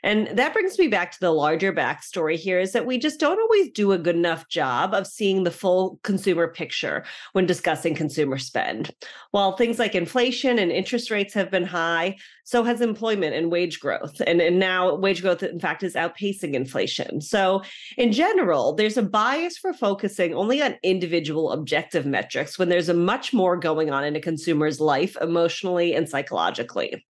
and 0.04 0.28
that 0.36 0.52
brings 0.52 0.78
me 0.78 0.86
back 0.86 1.12
to 1.12 1.20
the 1.20 1.30
larger 1.30 1.72
backstory 1.72 2.36
here 2.36 2.60
is 2.60 2.72
that 2.72 2.84
we 2.84 2.98
just 2.98 3.18
don't 3.18 3.40
always 3.40 3.70
do 3.70 3.92
a 3.92 3.98
good 3.98 4.16
enough 4.16 4.48
job 4.48 4.92
of 4.92 5.06
seeing 5.06 5.44
the 5.44 5.50
full 5.50 5.98
consumer 6.02 6.46
picture 6.46 7.06
when 7.32 7.46
discussing 7.46 7.94
consumer 7.94 8.36
spend. 8.36 8.90
While 9.30 9.56
things 9.56 9.78
like 9.78 9.94
inflation 9.94 10.58
and 10.58 10.70
interest 10.70 11.10
rates 11.10 11.32
have 11.32 11.50
been 11.50 11.64
high, 11.64 12.18
so 12.44 12.64
has 12.64 12.82
employment 12.82 13.34
and 13.34 13.50
wage 13.50 13.80
growth. 13.80 14.20
And, 14.26 14.42
and 14.42 14.58
now 14.58 14.94
wage 14.94 15.22
growth, 15.22 15.42
in 15.42 15.58
fact, 15.58 15.82
is 15.82 15.94
outpacing 15.94 16.52
inflation. 16.52 17.22
So, 17.22 17.62
in 17.96 18.12
general, 18.12 18.74
there's 18.74 18.98
a 18.98 19.02
bias 19.02 19.56
for 19.56 19.72
focusing 19.72 20.34
only 20.34 20.60
on 20.60 20.76
individual 20.82 21.50
objective 21.50 22.04
metrics 22.04 22.58
when 22.58 22.68
there's 22.68 22.90
a 22.90 22.94
much 22.94 23.32
more 23.32 23.56
going 23.56 23.90
on 23.90 24.04
in 24.04 24.16
a 24.16 24.20
consumer's 24.20 24.80
life 24.80 25.16
emotionally 25.22 25.94
and 25.94 26.06
psychologically. 26.06 27.02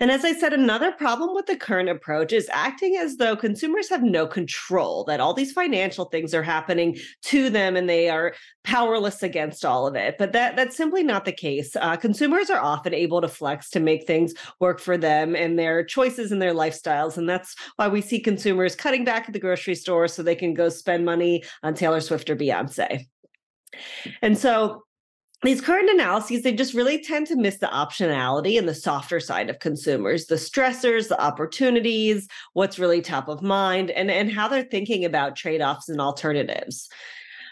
And 0.00 0.10
as 0.10 0.24
I 0.24 0.32
said, 0.32 0.52
another 0.52 0.92
problem 0.92 1.34
with 1.34 1.46
the 1.46 1.56
current 1.56 1.88
approach 1.88 2.32
is 2.32 2.48
acting 2.52 2.96
as 2.96 3.16
though 3.16 3.36
consumers 3.36 3.88
have 3.88 4.02
no 4.02 4.26
control, 4.26 5.04
that 5.04 5.20
all 5.20 5.34
these 5.34 5.52
financial 5.52 6.06
things 6.06 6.34
are 6.34 6.42
happening 6.42 6.96
to 7.24 7.50
them 7.50 7.76
and 7.76 7.88
they 7.88 8.08
are 8.08 8.34
powerless 8.64 9.22
against 9.22 9.64
all 9.64 9.86
of 9.86 9.96
it. 9.96 10.16
But 10.18 10.32
that, 10.32 10.56
that's 10.56 10.76
simply 10.76 11.02
not 11.02 11.24
the 11.24 11.32
case. 11.32 11.74
Uh, 11.74 11.96
consumers 11.96 12.50
are 12.50 12.60
often 12.60 12.94
able 12.94 13.20
to 13.20 13.28
flex 13.28 13.70
to 13.70 13.80
make 13.80 14.06
things 14.06 14.34
work 14.60 14.80
for 14.80 14.96
them 14.96 15.34
and 15.34 15.58
their 15.58 15.84
choices 15.84 16.32
and 16.32 16.40
their 16.40 16.54
lifestyles. 16.54 17.16
And 17.16 17.28
that's 17.28 17.54
why 17.76 17.88
we 17.88 18.00
see 18.00 18.20
consumers 18.20 18.76
cutting 18.76 19.04
back 19.04 19.24
at 19.26 19.32
the 19.32 19.40
grocery 19.40 19.74
store 19.74 20.08
so 20.08 20.22
they 20.22 20.34
can 20.34 20.54
go 20.54 20.68
spend 20.68 21.04
money 21.04 21.44
on 21.62 21.74
Taylor 21.74 22.00
Swift 22.00 22.30
or 22.30 22.36
Beyonce. 22.36 23.06
And 24.22 24.38
so 24.38 24.82
these 25.42 25.60
current 25.60 25.88
analyses 25.90 26.42
they 26.42 26.52
just 26.52 26.74
really 26.74 27.00
tend 27.00 27.26
to 27.26 27.36
miss 27.36 27.58
the 27.58 27.66
optionality 27.66 28.58
and 28.58 28.68
the 28.68 28.74
softer 28.74 29.20
side 29.20 29.48
of 29.48 29.58
consumers 29.58 30.26
the 30.26 30.34
stressors 30.34 31.08
the 31.08 31.20
opportunities 31.20 32.26
what's 32.54 32.78
really 32.78 33.00
top 33.00 33.28
of 33.28 33.42
mind 33.42 33.90
and 33.90 34.10
and 34.10 34.32
how 34.32 34.48
they're 34.48 34.64
thinking 34.64 35.04
about 35.04 35.36
trade-offs 35.36 35.88
and 35.88 36.00
alternatives 36.00 36.88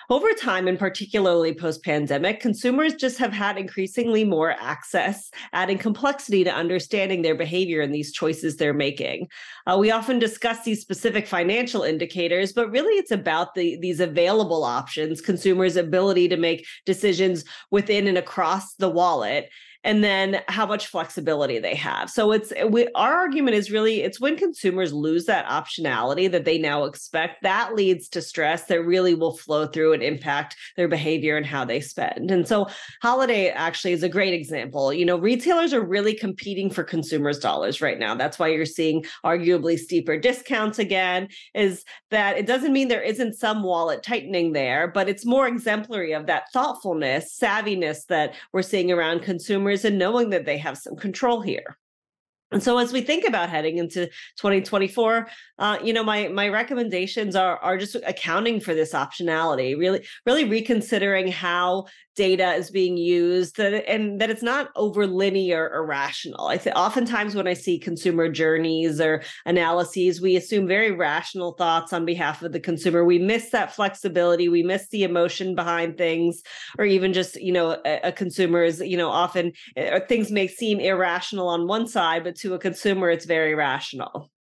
over 0.09 0.33
time, 0.35 0.69
and 0.69 0.79
particularly 0.79 1.53
post 1.53 1.83
pandemic, 1.83 2.41
consumers 2.41 2.95
just 2.95 3.19
have 3.19 3.33
had 3.33 3.59
increasingly 3.59 4.25
more 4.25 4.53
access, 4.53 5.31
adding 5.53 5.79
complexity 5.79 6.45
to 6.45 6.53
understanding 6.53 7.23
their 7.23 7.35
behavior 7.35 7.81
and 7.81 7.95
these 7.95 8.13
choices 8.13 8.57
they're 8.57 8.73
making. 8.73 9.29
Uh, 9.67 9.77
we 9.79 9.91
often 9.91 10.19
discuss 10.19 10.63
these 10.63 10.81
specific 10.81 11.27
financial 11.27 11.83
indicators, 11.83 12.53
but 12.53 12.71
really 12.71 12.95
it's 12.95 13.11
about 13.11 13.55
the, 13.55 13.77
these 13.81 14.01
available 14.01 14.65
options, 14.65 15.21
consumers' 15.21 15.77
ability 15.77 16.29
to 16.29 16.37
make 16.37 16.67
decisions 16.85 17.45
within 17.71 18.07
and 18.07 18.19
across 18.19 18.75
the 18.75 18.91
wallet 18.91 19.51
and 19.87 20.03
then 20.03 20.43
how 20.49 20.67
much 20.67 20.89
flexibility 20.89 21.61
they 21.61 21.77
have. 21.77 22.11
So 22.11 22.33
it's 22.33 22.53
we, 22.69 22.89
our 22.97 23.15
argument 23.15 23.57
is 23.57 23.71
really 23.71 24.03
it's 24.03 24.21
when 24.21 24.37
consumers 24.37 24.93
lose 24.93 25.27
that 25.27 25.47
optionality 25.47 26.29
that 26.33 26.45
they 26.45 26.59
now 26.59 26.85
expect 26.85 27.45
that 27.45 27.77
leads 27.77 28.09
to 28.09 28.21
stress 28.21 28.65
that 28.65 28.83
really 28.83 29.15
will 29.15 29.37
flow 29.37 29.69
through 29.69 29.93
and 29.93 30.03
impact 30.03 30.57
their 30.77 30.89
behavior 30.89 31.37
and 31.37 31.47
how 31.47 31.65
they 31.65 31.81
spend. 31.81 32.33
And 32.33 32.49
so 32.49 32.67
holiday 33.01 33.49
actually 33.49 33.93
is 33.93 34.03
a 34.03 34.09
great 34.09 34.35
example. 34.35 34.93
You 34.93 35.07
know, 35.07 35.19
retailers 35.19 35.73
are 35.73 35.81
really 35.81 36.15
competing 36.15 36.69
for 36.69 36.83
consumers' 36.83 37.39
dollars 37.39 37.81
right 37.81 37.99
now. 37.99 38.17
That's 38.17 38.41
why 38.41 38.49
you're 38.49 38.67
seeing 38.67 39.05
arguably 39.25 39.79
steeper 39.79 40.19
discounts 40.19 40.81
again 40.81 41.29
is 41.55 41.85
that 42.11 42.37
it 42.37 42.47
doesn't 42.47 42.73
mean 42.73 42.89
there 42.89 43.01
isn't 43.01 43.35
some 43.35 43.63
wallet 43.63 44.03
tightening 44.03 44.53
there, 44.53 44.89
but 44.89 45.09
it's 45.09 45.25
more 45.25 45.47
exemplary 45.47 46.13
of 46.13 46.27
that 46.27 46.51
thoughtfulness, 46.53 47.39
savviness 47.41 48.07
that 48.07 48.35
we're 48.53 48.63
seeing 48.63 48.91
around 48.91 49.23
consumers 49.23 49.76
and 49.85 49.99
knowing 49.99 50.31
that 50.31 50.45
they 50.47 50.59
have 50.59 50.79
some 50.79 50.97
control 50.97 51.41
here. 51.41 51.77
And 52.53 52.63
so, 52.63 52.79
as 52.79 52.93
we 52.93 53.01
think 53.01 53.27
about 53.27 53.51
heading 53.51 53.79
into 53.79 54.07
2024, 54.37 55.29
uh, 55.59 55.79
you 55.83 55.93
know, 55.93 56.05
my 56.05 56.29
my 56.29 56.49
recommendations 56.49 57.35
are 57.35 57.59
are 57.59 57.77
just 57.77 57.97
accounting 58.07 58.61
for 58.61 58.73
this 58.73 58.93
optionality, 58.93 59.77
really, 59.77 60.07
really 60.27 60.45
reconsidering 60.45 61.27
how 61.27 61.87
data 62.17 62.55
is 62.55 62.71
being 62.71 62.97
used 62.97 63.61
and 63.61 64.21
that 64.21 64.31
it's 64.31 64.43
not 64.43 64.71
over 64.75 65.07
linear 65.07 65.71
or 65.73 65.87
rational. 65.87 66.49
I 66.49 66.59
think 66.59 66.75
oftentimes 66.77 67.35
when 67.35 67.47
I 67.47 67.53
see 67.53 67.79
consumer 67.79 68.29
journeys 68.29 69.01
or 69.01 69.23
analyses, 69.45 70.21
we 70.21 70.35
assume 70.35 70.67
very 70.67 70.91
rational 70.91 71.53
thoughts 71.53 71.93
on 71.93 72.05
behalf 72.05 72.43
of 72.43 72.53
the 72.53 72.61
consumer. 72.61 73.05
We 73.05 73.19
miss 73.19 73.51
that 73.51 73.75
flexibility. 73.75 74.49
We 74.49 74.63
miss 74.63 74.89
the 74.89 75.05
emotion 75.05 75.55
behind 75.55 75.99
things, 75.99 76.43
or 76.79 76.85
even 76.85 77.13
just, 77.13 77.37
you 77.37 77.53
know, 77.53 77.81
a, 77.85 78.01
a 78.05 78.13
consumer 78.13 78.65
is, 78.65 78.81
you 78.81 78.97
know, 78.97 79.11
often 79.11 79.53
uh, 79.77 80.01
things 80.09 80.31
may 80.31 80.49
seem 80.49 80.81
irrational 80.81 81.49
on 81.49 81.69
one 81.69 81.87
side, 81.87 82.25
but 82.25 82.37
to 82.37 82.55
a 82.55 82.59
consumer, 82.59 83.11
it's 83.11 83.27
very 83.27 83.55
rational. 83.55 84.31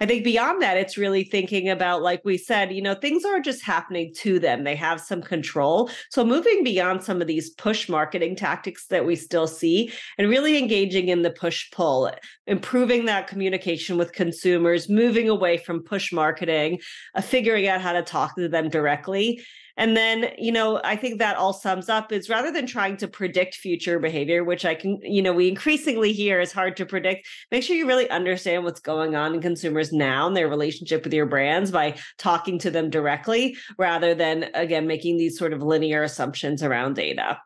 I 0.00 0.06
think 0.06 0.24
beyond 0.24 0.62
that, 0.62 0.76
it's 0.76 0.98
really 0.98 1.24
thinking 1.24 1.68
about, 1.68 2.02
like 2.02 2.22
we 2.24 2.36
said, 2.36 2.72
you 2.72 2.82
know, 2.82 2.94
things 2.94 3.24
aren't 3.24 3.44
just 3.44 3.62
happening 3.62 4.12
to 4.18 4.38
them, 4.38 4.64
they 4.64 4.76
have 4.76 5.00
some 5.00 5.22
control. 5.22 5.90
So 6.10 6.24
moving 6.24 6.64
beyond 6.64 7.02
some 7.02 7.20
of 7.20 7.26
these 7.26 7.50
push 7.50 7.88
marketing 7.88 8.36
tactics 8.36 8.86
that 8.86 9.06
we 9.06 9.16
still 9.16 9.46
see 9.46 9.92
and 10.18 10.28
really 10.28 10.58
engaging 10.58 11.08
in 11.08 11.22
the 11.22 11.30
push 11.30 11.70
pull, 11.70 12.10
improving 12.46 13.04
that 13.06 13.26
communication 13.26 13.96
with 13.96 14.12
consumers, 14.12 14.88
moving 14.88 15.28
away 15.28 15.56
from 15.58 15.82
push 15.82 16.12
marketing, 16.12 16.80
uh, 17.14 17.20
figuring 17.20 17.68
out 17.68 17.80
how 17.80 17.92
to 17.92 18.02
talk 18.02 18.34
to 18.36 18.48
them 18.48 18.68
directly 18.68 19.40
and 19.76 19.96
then, 19.96 20.30
you 20.38 20.52
know, 20.52 20.80
I 20.84 20.96
think 20.96 21.18
that 21.18 21.36
all 21.36 21.52
sums 21.52 21.88
up 21.88 22.12
is 22.12 22.28
rather 22.28 22.52
than 22.52 22.66
trying 22.66 22.96
to 22.98 23.08
predict 23.08 23.56
future 23.56 23.98
behavior, 23.98 24.44
which 24.44 24.64
I 24.64 24.74
can, 24.74 25.00
you 25.02 25.20
know, 25.22 25.32
we 25.32 25.48
increasingly 25.48 26.12
hear 26.12 26.40
is 26.40 26.52
hard 26.52 26.76
to 26.76 26.86
predict, 26.86 27.26
make 27.50 27.62
sure 27.62 27.76
you 27.76 27.86
really 27.86 28.08
understand 28.10 28.64
what's 28.64 28.80
going 28.80 29.16
on 29.16 29.34
in 29.34 29.40
consumers 29.40 29.92
now 29.92 30.26
and 30.26 30.36
their 30.36 30.48
relationship 30.48 31.04
with 31.04 31.12
your 31.12 31.26
brands 31.26 31.70
by 31.70 31.96
talking 32.18 32.58
to 32.60 32.70
them 32.70 32.90
directly 32.90 33.56
rather 33.78 34.14
than, 34.14 34.50
again, 34.54 34.86
making 34.86 35.16
these 35.16 35.38
sort 35.38 35.52
of 35.52 35.62
linear 35.62 36.02
assumptions 36.02 36.62
around 36.62 36.94
data. 36.94 37.38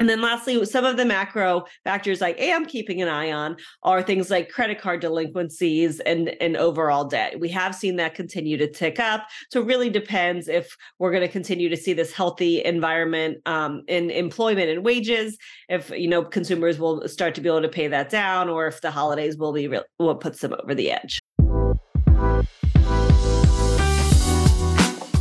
And 0.00 0.08
then 0.08 0.22
lastly, 0.22 0.64
some 0.64 0.86
of 0.86 0.96
the 0.96 1.04
macro 1.04 1.64
factors 1.84 2.22
I 2.22 2.30
am 2.30 2.64
keeping 2.64 3.02
an 3.02 3.08
eye 3.08 3.30
on 3.30 3.56
are 3.82 4.02
things 4.02 4.30
like 4.30 4.48
credit 4.48 4.80
card 4.80 5.02
delinquencies 5.02 6.00
and, 6.00 6.30
and 6.40 6.56
overall 6.56 7.04
debt. 7.04 7.38
We 7.38 7.50
have 7.50 7.74
seen 7.74 7.96
that 7.96 8.14
continue 8.14 8.56
to 8.56 8.66
tick 8.66 8.98
up. 8.98 9.28
So 9.52 9.60
it 9.60 9.66
really 9.66 9.90
depends 9.90 10.48
if 10.48 10.74
we're 10.98 11.10
going 11.10 11.20
to 11.20 11.28
continue 11.28 11.68
to 11.68 11.76
see 11.76 11.92
this 11.92 12.12
healthy 12.12 12.64
environment 12.64 13.42
um, 13.44 13.82
in 13.88 14.08
employment 14.10 14.70
and 14.70 14.82
wages, 14.82 15.36
if 15.68 15.90
you 15.90 16.08
know 16.08 16.24
consumers 16.24 16.78
will 16.78 17.06
start 17.06 17.34
to 17.34 17.42
be 17.42 17.50
able 17.50 17.60
to 17.60 17.68
pay 17.68 17.86
that 17.88 18.08
down, 18.08 18.48
or 18.48 18.66
if 18.66 18.80
the 18.80 18.90
holidays 18.90 19.36
will 19.36 19.52
be 19.52 19.68
real, 19.68 19.84
what 19.98 20.20
puts 20.20 20.40
them 20.40 20.54
over 20.62 20.74
the 20.74 20.92
edge. 20.92 21.20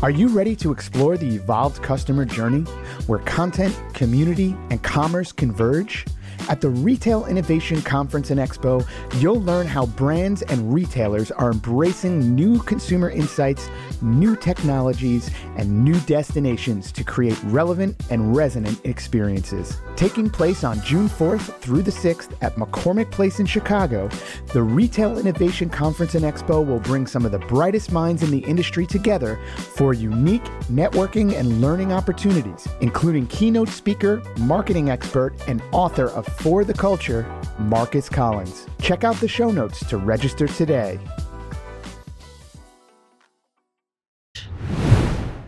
Are 0.01 0.09
you 0.09 0.29
ready 0.29 0.55
to 0.55 0.71
explore 0.71 1.17
the 1.17 1.35
evolved 1.35 1.83
customer 1.83 2.23
journey 2.23 2.61
where 3.07 3.19
content, 3.19 3.77
community, 3.93 4.55
and 4.69 4.81
commerce 4.81 5.33
converge? 5.33 6.05
At 6.49 6.61
the 6.61 6.69
Retail 6.71 7.27
Innovation 7.27 7.79
Conference 7.83 8.31
and 8.31 8.39
Expo, 8.39 8.83
you'll 9.21 9.39
learn 9.43 9.67
how 9.67 9.85
brands 9.85 10.41
and 10.41 10.73
retailers 10.73 11.29
are 11.29 11.51
embracing 11.51 12.33
new 12.33 12.57
consumer 12.63 13.11
insights, 13.11 13.69
new 14.01 14.35
technologies, 14.35 15.29
and 15.57 15.85
new 15.85 15.99
destinations 16.01 16.91
to 16.93 17.03
create 17.03 17.37
relevant 17.43 17.95
and 18.09 18.35
resonant 18.35 18.83
experiences. 18.83 19.77
Taking 19.95 20.27
place 20.27 20.63
on 20.63 20.81
June 20.81 21.07
4th 21.07 21.53
through 21.59 21.83
the 21.83 21.91
6th 21.91 22.31
at 22.41 22.55
McCormick 22.55 23.11
Place 23.11 23.39
in 23.39 23.45
Chicago, 23.45 24.09
the 24.51 24.63
Retail 24.63 25.19
Innovation 25.19 25.69
Conference 25.69 26.15
and 26.15 26.25
Expo 26.25 26.65
will 26.65 26.79
bring 26.79 27.05
some 27.05 27.27
of 27.27 27.31
the 27.31 27.37
brightest 27.37 27.91
minds 27.91 28.23
in 28.23 28.31
the 28.31 28.39
industry 28.39 28.87
together 28.87 29.39
for 29.55 29.93
unique 29.93 30.45
networking 30.71 31.35
and 31.35 31.61
learning 31.61 31.93
opportunities, 31.93 32.67
including 32.81 33.27
keynote 33.27 33.69
speaker, 33.69 34.23
marketing 34.39 34.89
expert, 34.89 35.35
and 35.47 35.61
author 35.71 36.07
of 36.07 36.25
For 36.41 36.63
the 36.63 36.73
Culture, 36.73 37.25
Marcus 37.57 38.07
Collins. 38.07 38.65
Check 38.81 39.03
out 39.03 39.17
the 39.17 39.27
show 39.27 39.51
notes 39.51 39.85
to 39.87 39.97
register 39.97 40.47
today. 40.47 40.97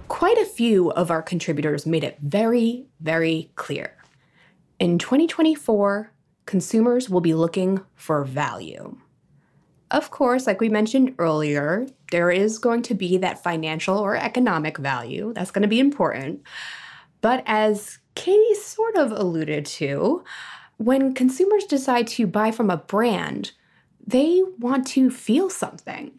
Quite 0.09 0.37
a 0.37 0.45
few 0.45 0.91
of 0.91 1.09
our 1.09 1.21
contributors 1.21 1.85
made 1.85 2.03
it 2.03 2.17
very, 2.21 2.87
very 2.99 3.51
clear. 3.55 3.95
In 4.79 4.97
2024, 4.97 6.11
consumers 6.45 7.09
will 7.09 7.21
be 7.21 7.35
looking 7.35 7.79
for 7.95 8.25
value. 8.25 8.97
Of 9.91 10.11
course, 10.11 10.45
like 10.45 10.59
we 10.59 10.67
mentioned 10.67 11.15
earlier, 11.19 11.87
there 12.11 12.31
is 12.31 12.59
going 12.59 12.81
to 12.81 12.93
be 12.93 13.17
that 13.19 13.41
financial 13.41 13.97
or 13.97 14.17
economic 14.17 14.77
value. 14.77 15.31
That's 15.33 15.51
going 15.51 15.61
to 15.61 15.69
be 15.69 15.79
important. 15.79 16.41
But 17.21 17.43
as 17.45 17.99
Katie 18.15 18.55
sort 18.55 18.97
of 18.97 19.13
alluded 19.13 19.65
to, 19.67 20.25
when 20.81 21.13
consumers 21.13 21.65
decide 21.65 22.07
to 22.07 22.25
buy 22.25 22.49
from 22.49 22.71
a 22.71 22.77
brand, 22.77 23.51
they 24.05 24.41
want 24.57 24.87
to 24.87 25.11
feel 25.11 25.47
something. 25.47 26.11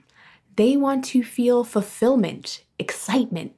They 0.55 0.77
want 0.77 1.05
to 1.07 1.25
feel 1.25 1.65
fulfillment, 1.65 2.63
excitement, 2.79 3.57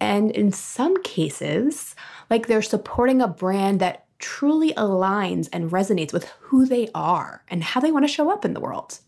and 0.00 0.30
in 0.30 0.52
some 0.52 1.02
cases, 1.02 1.96
like 2.30 2.46
they're 2.46 2.62
supporting 2.62 3.20
a 3.20 3.26
brand 3.26 3.80
that 3.80 4.06
truly 4.20 4.72
aligns 4.74 5.48
and 5.52 5.72
resonates 5.72 6.12
with 6.12 6.26
who 6.38 6.64
they 6.64 6.90
are 6.94 7.42
and 7.48 7.64
how 7.64 7.80
they 7.80 7.90
want 7.90 8.04
to 8.04 8.12
show 8.12 8.30
up 8.30 8.44
in 8.44 8.54
the 8.54 8.60
world. 8.60 9.00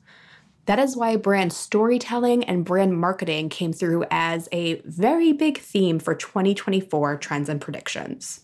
That 0.66 0.80
is 0.80 0.96
why 0.96 1.16
brand 1.16 1.52
storytelling 1.52 2.42
and 2.44 2.64
brand 2.64 2.98
marketing 2.98 3.48
came 3.48 3.72
through 3.72 4.06
as 4.10 4.48
a 4.50 4.80
very 4.80 5.32
big 5.32 5.58
theme 5.58 6.00
for 6.00 6.16
2024 6.16 7.16
trends 7.18 7.48
and 7.48 7.60
predictions. 7.60 8.40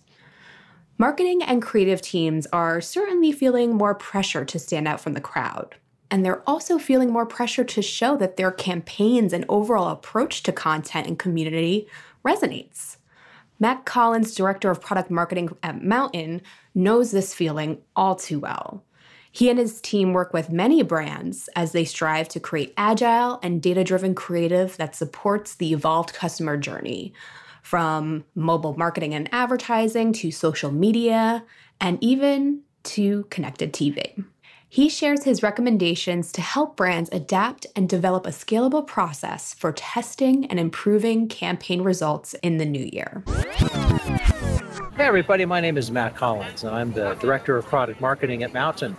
Marketing 0.96 1.42
and 1.42 1.60
creative 1.60 2.00
teams 2.00 2.46
are 2.52 2.80
certainly 2.80 3.32
feeling 3.32 3.74
more 3.74 3.96
pressure 3.96 4.44
to 4.44 4.58
stand 4.60 4.86
out 4.86 5.00
from 5.00 5.14
the 5.14 5.20
crowd. 5.20 5.74
And 6.08 6.24
they're 6.24 6.48
also 6.48 6.78
feeling 6.78 7.10
more 7.10 7.26
pressure 7.26 7.64
to 7.64 7.82
show 7.82 8.16
that 8.18 8.36
their 8.36 8.52
campaigns 8.52 9.32
and 9.32 9.44
overall 9.48 9.90
approach 9.90 10.44
to 10.44 10.52
content 10.52 11.08
and 11.08 11.18
community 11.18 11.88
resonates. 12.24 12.98
Matt 13.58 13.84
Collins, 13.84 14.36
Director 14.36 14.70
of 14.70 14.80
Product 14.80 15.10
Marketing 15.10 15.56
at 15.64 15.80
MNTN, 15.80 16.42
knows 16.76 17.10
this 17.10 17.34
feeling 17.34 17.78
all 17.96 18.14
too 18.14 18.38
well. 18.38 18.84
He 19.32 19.50
and 19.50 19.58
his 19.58 19.80
team 19.80 20.12
work 20.12 20.32
with 20.32 20.50
many 20.50 20.84
brands 20.84 21.48
as 21.56 21.72
they 21.72 21.84
strive 21.84 22.28
to 22.28 22.40
create 22.40 22.72
agile 22.76 23.40
and 23.42 23.60
data 23.60 23.82
driven 23.82 24.14
creative 24.14 24.76
that 24.76 24.94
supports 24.94 25.56
the 25.56 25.72
evolved 25.72 26.12
customer 26.12 26.56
journey, 26.56 27.12
from 27.64 28.25
mobile 28.35 28.76
marketing 28.76 29.14
and 29.14 29.28
advertising 29.33 30.12
to 30.12 30.30
social 30.30 30.71
media, 30.71 31.42
and 31.80 31.99
even 32.02 32.61
to 32.85 33.25
connected 33.30 33.73
TV. 33.73 34.23
He 34.68 34.88
shares 34.88 35.25
his 35.25 35.42
recommendations 35.42 36.31
to 36.33 36.42
help 36.42 36.77
brands 36.77 37.09
adapt 37.11 37.66
and 37.74 37.88
develop 37.88 38.27
a 38.27 38.31
scalable 38.31 38.87
process 38.87 39.55
for 39.55 39.72
testing 39.72 40.44
and 40.46 40.61
improving 40.61 41.27
campaign 41.27 41.81
results 41.83 42.35
in 42.42 42.59
the 42.59 42.66
new 42.66 42.85
year. 42.92 43.22
Hey, 44.96 45.05
everybody, 45.05 45.46
my 45.46 45.61
name 45.61 45.79
is 45.79 45.90
Matt 45.90 46.14
Collins. 46.14 46.64
and 46.64 46.74
I'm 46.74 46.92
the 46.92 47.14
Director 47.14 47.57
of 47.57 47.64
Product 47.66 48.00
Marketing 48.00 48.42
at 48.42 48.53
MNTN. 48.53 48.94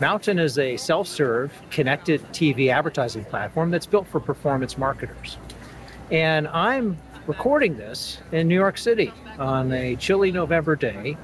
MNTN 0.00 0.40
is 0.40 0.58
a 0.58 0.76
self 0.78 1.06
serve, 1.06 1.52
connected 1.70 2.22
TV 2.32 2.72
advertising 2.72 3.24
platform 3.26 3.70
that's 3.70 3.86
built 3.86 4.06
for 4.06 4.18
performance 4.18 4.78
marketers. 4.78 5.36
And 6.10 6.48
I'm 6.48 6.96
recording 7.26 7.76
this 7.76 8.18
in 8.32 8.48
New 8.48 8.54
York 8.54 8.76
City 8.76 9.12
on 9.38 9.70
a 9.72 9.94
chilly 9.96 10.32
November 10.32 10.74
day 10.74 11.16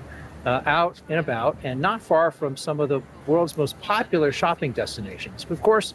uh, 0.47 0.63
out 0.67 1.01
and 1.09 1.19
about 1.19 1.57
and 1.65 1.81
not 1.81 2.01
far 2.01 2.31
from 2.31 2.57
some 2.57 2.79
of 2.79 2.89
the 2.89 3.01
world's 3.27 3.57
most 3.57 3.79
popular 3.81 4.31
shopping 4.31 4.71
destinations. 4.73 5.45
Of 5.51 5.61
course, 5.61 5.95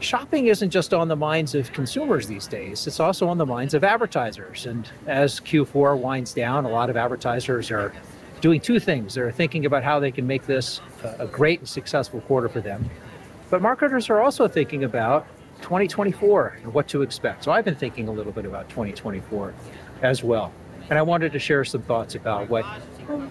shopping 0.00 0.46
isn't 0.46 0.70
just 0.70 0.92
on 0.92 1.06
the 1.08 1.16
minds 1.16 1.54
of 1.54 1.72
consumers 1.72 2.26
these 2.26 2.46
days, 2.46 2.86
it's 2.86 3.00
also 3.00 3.28
on 3.28 3.38
the 3.38 3.46
minds 3.46 3.74
of 3.74 3.84
advertisers. 3.84 4.66
And 4.66 4.90
as 5.06 5.38
Q4 5.40 5.98
winds 5.98 6.34
down, 6.34 6.64
a 6.64 6.68
lot 6.68 6.90
of 6.90 6.96
advertisers 6.96 7.70
are 7.70 7.92
doing 8.40 8.60
two 8.60 8.80
things. 8.80 9.14
They're 9.14 9.32
thinking 9.32 9.66
about 9.66 9.84
how 9.84 10.00
they 10.00 10.10
can 10.10 10.26
make 10.26 10.46
this 10.46 10.80
a 11.18 11.26
great 11.26 11.60
and 11.60 11.68
successful 11.68 12.20
quarter 12.22 12.48
for 12.48 12.60
them. 12.60 12.88
But 13.50 13.62
marketers 13.62 14.10
are 14.10 14.20
also 14.20 14.46
thinking 14.46 14.84
about 14.84 15.26
2024 15.62 16.58
and 16.62 16.74
what 16.74 16.88
to 16.88 17.02
expect. 17.02 17.44
So 17.44 17.52
I've 17.52 17.64
been 17.64 17.74
thinking 17.74 18.08
a 18.08 18.12
little 18.12 18.32
bit 18.32 18.44
about 18.44 18.68
2024 18.68 19.54
as 20.02 20.22
well. 20.22 20.52
And 20.90 20.98
I 20.98 21.02
wanted 21.02 21.32
to 21.32 21.38
share 21.38 21.64
some 21.64 21.82
thoughts 21.82 22.14
about 22.14 22.48
what 22.48 22.64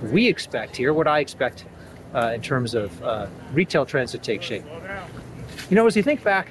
we 0.03 0.27
expect 0.27 0.75
here, 0.75 0.93
what 0.93 1.07
I 1.07 1.19
expect 1.19 1.65
uh, 2.13 2.31
in 2.35 2.41
terms 2.41 2.73
of 2.73 3.03
uh, 3.03 3.27
retail 3.53 3.85
trends 3.85 4.11
to 4.11 4.17
take 4.17 4.41
shape. 4.41 4.63
You 5.69 5.75
know, 5.75 5.87
as 5.87 5.95
you 5.95 6.03
think 6.03 6.23
back 6.23 6.49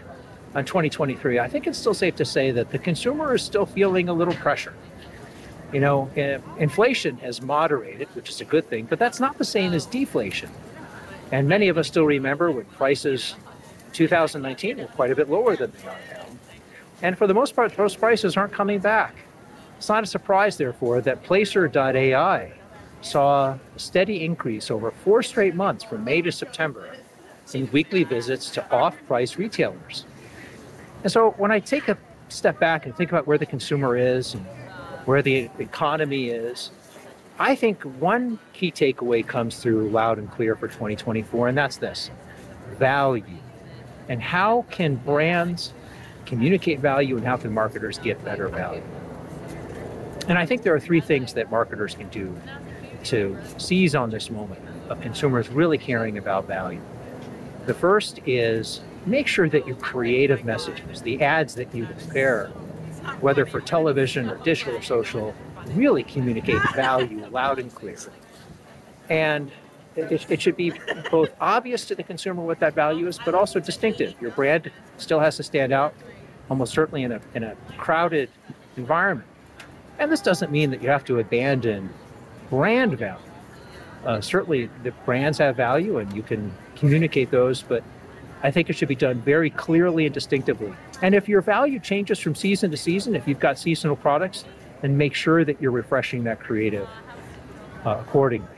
on 0.55 0.65
2023, 0.65 1.39
I 1.39 1.49
think 1.49 1.67
it's 1.67 1.79
still 1.79 1.95
safe 1.95 2.17
to 2.17 2.25
say 2.25 2.51
that 2.51 2.71
the 2.71 2.79
consumer 2.79 3.35
is 3.35 3.43
still 3.43 3.67
feeling 3.67 4.09
a 4.09 4.13
little 4.13 4.35
pressure. 4.35 4.75
You 5.73 5.81
know, 5.81 6.11
uh, 6.17 6.39
inflation 6.59 7.17
has 7.19 7.43
moderated, 7.43 8.09
which 8.15 8.29
is 8.29 8.41
a 8.41 8.45
good 8.45 8.69
thing, 8.69 8.87
but 8.87 8.99
that's 8.99 9.21
not 9.21 9.39
the 9.39 9.45
same 9.45 9.73
as 9.73 9.87
deflation. 9.87 10.51
And 11.33 11.49
many 11.49 11.69
of 11.69 11.77
us 11.77 11.89
still 11.89 12.05
remember 12.05 12.51
when 12.51 12.65
prices 12.67 13.35
2019 13.97 14.77
were 14.77 14.85
quite 14.87 15.11
a 15.11 15.17
bit 15.17 15.29
lower 15.31 15.57
than 15.57 15.73
they 15.73 15.89
are 15.89 15.99
now. 16.13 16.27
And 17.03 17.17
for 17.17 17.27
the 17.27 17.35
most 17.35 17.57
part, 17.57 17.75
those 17.77 17.97
prices 17.97 18.37
aren't 18.37 18.53
coming 18.53 18.79
back. 18.79 19.17
It's 19.79 19.89
not 19.89 20.05
a 20.05 20.07
surprise, 20.07 20.57
therefore, 20.57 21.01
that 21.03 21.23
Placer.ai 21.23 22.53
saw 23.01 23.59
a 23.75 23.79
steady 23.79 24.25
increase 24.25 24.71
over 24.71 24.91
four 24.91 25.23
straight 25.23 25.55
months 25.55 25.85
from 25.85 26.05
May 26.05 26.23
to 26.23 26.33
September 26.33 26.95
in 27.55 27.71
weekly 27.73 28.05
visits 28.05 28.51
to 28.51 28.71
off 28.71 28.97
price 29.07 29.37
retailers. 29.37 30.05
And 31.03 31.13
so 31.13 31.31
when 31.33 31.51
I 31.51 31.61
take 31.61 31.89
a 31.89 31.97
step 32.29 32.59
back 32.59 32.87
and 32.87 32.97
think 32.97 33.11
about 33.11 33.27
where 33.27 33.39
the 33.39 33.47
consumer 33.47 33.97
is 33.97 34.35
and 34.35 34.45
where 35.05 35.23
the 35.23 35.49
economy 35.59 36.31
is, 36.31 36.71
I 37.39 37.55
think 37.55 37.83
one 37.83 38.39
key 38.53 38.73
takeaway 38.73 39.27
comes 39.27 39.59
through 39.59 39.91
loud 39.91 40.19
and 40.19 40.31
clear 40.31 40.57
for 40.57 40.69
2024, 40.69 41.49
and 41.49 41.59
that's 41.59 41.77
this 41.77 42.11
value. 42.79 43.25
And 44.09 44.23
how 44.23 44.65
can 44.71 44.97
brands 44.97 45.73
communicate 46.27 46.81
value 46.81 47.17
and 47.17 47.25
how 47.25 47.37
can 47.37 47.53
marketers 47.53 47.99
get 47.99 48.25
better 48.25 48.49
value? 48.49 48.83
And 50.29 50.39
I 50.39 50.47
think 50.47 50.63
there 50.63 50.75
are 50.75 50.81
three 50.81 51.01
things 51.01 51.35
that 51.35 51.51
marketers 51.51 51.95
can 51.95 52.09
do 52.09 52.37
to 53.05 53.39
seize 53.59 53.95
on 53.95 54.11
this 54.11 54.31
moment 54.31 54.61
of 54.89 55.01
consumers 55.01 55.49
really 55.49 55.79
caring 55.79 56.19
about 56.19 56.47
value. 56.47 56.81
The 57.67 57.75
first 57.75 58.21
is 58.27 58.81
make 59.07 59.27
sure 59.27 59.49
that 59.49 59.67
your 59.67 59.77
creative 59.77 60.45
messages, 60.45 61.03
the 61.03 61.23
ads 61.23 61.55
that 61.55 61.73
you 61.75 61.87
prepare, 61.87 62.49
whether 63.21 63.47
for 63.47 63.61
television 63.61 64.29
or 64.29 64.37
digital 64.39 64.77
or 64.77 64.83
social, 64.83 65.35
really 65.71 66.03
communicate 66.03 66.61
value 66.75 67.27
loud 67.29 67.59
and 67.59 67.73
clear. 67.75 67.99
And 69.09 69.51
it, 69.97 70.31
it, 70.31 70.41
should 70.41 70.57
be 70.57 70.73
both 71.11 71.31
obvious 71.41 71.87
to 71.87 71.95
the 71.95 72.03
consumer 72.03 72.43
what 72.43 72.61
that 72.61 72.75
value 72.75 73.07
is, 73.07 73.19
but 73.25 73.35
also 73.35 73.61
distinctive. 73.61 74.15
Your 74.21 74.31
brand 74.31 74.71
still 74.99 75.21
has 75.21 75.37
to 75.37 75.43
stand 75.43 75.73
out, 75.73 75.95
almost 76.51 76.73
certainly 76.73 77.03
in 77.03 77.13
a, 77.13 77.21
in 77.35 77.45
a 77.45 77.57
crowded 77.77 78.31
environment. 78.77 79.29
And 79.99 80.13
this 80.13 80.21
doesn't 80.21 80.53
mean 80.53 80.71
that 80.71 80.83
you 80.83 80.89
have 80.89 81.05
to 81.07 81.19
abandon 81.19 81.91
brand 82.51 82.99
value. 82.99 83.23
Uh, 84.05 84.21
certainly, 84.21 84.69
the 84.83 84.93
brands 85.05 85.39
have 85.39 85.57
value 85.57 85.99
and 85.99 86.13
you 86.15 86.23
can 86.23 86.53
communicate 86.77 87.31
those, 87.31 87.63
but 87.63 87.83
I 88.43 88.51
think 88.51 88.71
it 88.71 88.75
should 88.75 88.89
be 88.89 88.95
done 88.95 89.21
very 89.23 89.51
clearly 89.51 90.05
and 90.05 90.15
distinctively. 90.15 90.73
And 91.03 91.15
if 91.15 91.29
your 91.29 91.41
value 91.41 91.81
changes 91.81 92.19
from 92.21 92.35
season 92.35 92.71
to 92.71 92.77
season, 92.77 93.17
if 93.17 93.27
you've 93.27 93.41
got 93.41 93.59
seasonal 93.59 93.97
products, 93.97 94.45
then 94.83 94.97
make 94.97 95.15
sure 95.15 95.45
that 95.45 95.61
you're 95.61 95.73
refreshing 95.73 96.25
that 96.25 96.39
creative 96.39 96.89
uh, 97.85 97.97
accordingly. 98.01 98.56